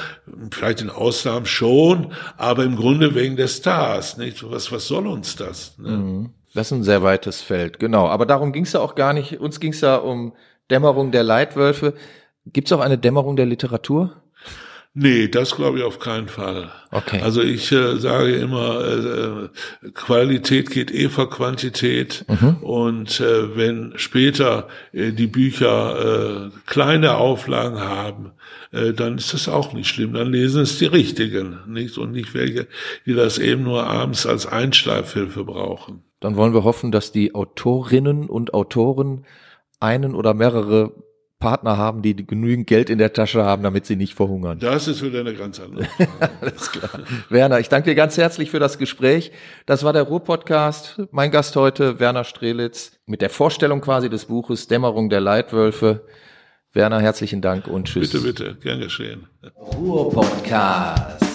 vielleicht 0.52 0.82
in 0.82 0.89
Ausnahmen 0.89 1.45
schon, 1.45 2.12
aber 2.36 2.65
im 2.65 2.75
Grunde 2.75 3.15
wegen 3.15 3.38
der 3.38 3.47
Stars. 3.47 4.17
Nicht? 4.17 4.49
Was, 4.49 4.69
was 4.71 4.86
soll 4.88 5.08
uns 5.08 5.38
das? 5.38 5.78
Ne? 5.78 5.89
Mhm. 5.89 6.30
Das 6.54 6.67
ist 6.67 6.73
ein 6.73 6.84
sehr 6.84 7.04
weites 7.04 7.41
Feld, 7.41 7.80
genau. 7.80 8.08
Aber 8.08 8.25
darum 8.25 8.52
ging 8.52 8.63
es 8.63 8.73
ja 8.73 8.82
auch 8.82 8.95
gar 8.95 9.13
nicht. 9.13 9.39
Uns 9.39 9.60
ging 9.60 9.71
es 9.71 9.82
ja 9.82 9.95
um 9.95 10.34
Dämmerung 10.69 11.12
der 11.12 11.23
Leitwölfe. 11.23 11.93
Gibt 12.45 12.67
es 12.67 12.73
auch 12.73 12.82
eine 12.82 12.97
Dämmerung 12.97 13.36
der 13.36 13.45
Literatur? 13.45 14.21
Nee, 14.95 15.28
das 15.28 15.56
glaube 15.56 15.78
ich 15.78 15.84
auf 15.84 15.99
keinen 15.99 16.28
Fall. 16.28 16.71
Okay. 16.91 17.21
Also 17.21 17.41
ich 17.41 17.71
äh, 17.71 17.97
sage 17.97 18.34
immer, 18.36 19.49
äh, 19.84 19.89
Qualität 19.93 20.71
geht 20.71 20.91
eh 20.91 21.10
vor 21.10 21.30
Quantität. 21.30 22.25
Mhm. 22.28 22.58
Und 22.62 23.19
äh, 23.19 23.56
wenn 23.56 23.93
später 23.97 24.67
äh, 24.91 25.12
die 25.12 25.28
Bücher 25.28 26.47
äh, 26.47 26.49
kleine 26.65 27.17
Auflagen 27.17 27.80
haben, 27.80 28.32
äh, 28.72 28.93
dann 28.93 29.20
ist 29.20 29.34
das 29.34 29.47
auch 29.47 29.74
nicht 29.74 29.88
schlimm. 29.88 30.14
Dann 30.14 30.32
lesen 30.32 30.64
es 30.64 30.80
die 30.80 30.88
Richtigen, 30.88 31.59
nicht 31.68 31.97
und 31.99 32.11
nicht 32.11 32.34
welche, 32.34 32.68
die 33.05 33.14
das 33.14 33.38
eben 33.38 33.64
nur 33.64 33.86
abends 33.86 34.26
als 34.26 34.47
Einschleifhilfe 34.47 35.45
brauchen. 35.45 36.03
Dann 36.20 36.36
wollen 36.36 36.53
wir 36.53 36.64
hoffen, 36.64 36.91
dass 36.91 37.11
die 37.11 37.36
Autorinnen 37.36 38.28
und 38.28 38.55
Autoren 38.55 39.26
einen 39.80 40.16
oder 40.16 40.34
mehrere 40.34 40.93
Partner 41.40 41.78
haben, 41.78 42.02
die 42.02 42.16
genügend 42.16 42.68
Geld 42.68 42.90
in 42.90 42.98
der 42.98 43.14
Tasche 43.14 43.44
haben, 43.44 43.64
damit 43.64 43.86
sie 43.86 43.96
nicht 43.96 44.14
verhungern. 44.14 44.60
Das 44.60 44.88
ist 44.88 45.02
wieder 45.02 45.22
eine 45.22 45.34
ganz 45.34 45.60
andere 45.60 45.86
Frage. 46.20 46.34
Alles 46.42 46.72
klar. 46.72 46.90
Werner, 47.30 47.60
ich 47.60 47.70
danke 47.70 47.90
dir 47.90 47.96
ganz 47.96 48.18
herzlich 48.18 48.52
für 48.52 48.60
das 48.60 48.78
Gespräch. 48.78 49.32
Das 49.66 49.84
war 49.84 49.94
der 49.94 50.04
Ruhr-Podcast. 50.04 51.02
Mein 51.12 51.32
Gast 51.32 51.56
heute, 51.56 52.00
Werner 52.00 52.26
Strelitz, 52.26 53.00
mit 53.06 53.22
der 53.22 53.30
Vorstellung 53.30 53.80
quasi 53.80 54.10
des 54.10 54.26
Buches 54.26 54.68
Dämmerung 54.68 55.10
der 55.10 55.22
Leitwölfe. 55.22 56.06
Werner, 56.74 57.00
herzlichen 57.00 57.42
Dank 57.42 57.68
und 57.68 57.88
tschüss. 57.88 58.12
Bitte, 58.12 58.24
bitte, 58.24 58.56
gern 58.62 58.80
geschehen. 58.82 59.28
Ruhr-Podcast. 59.56 61.28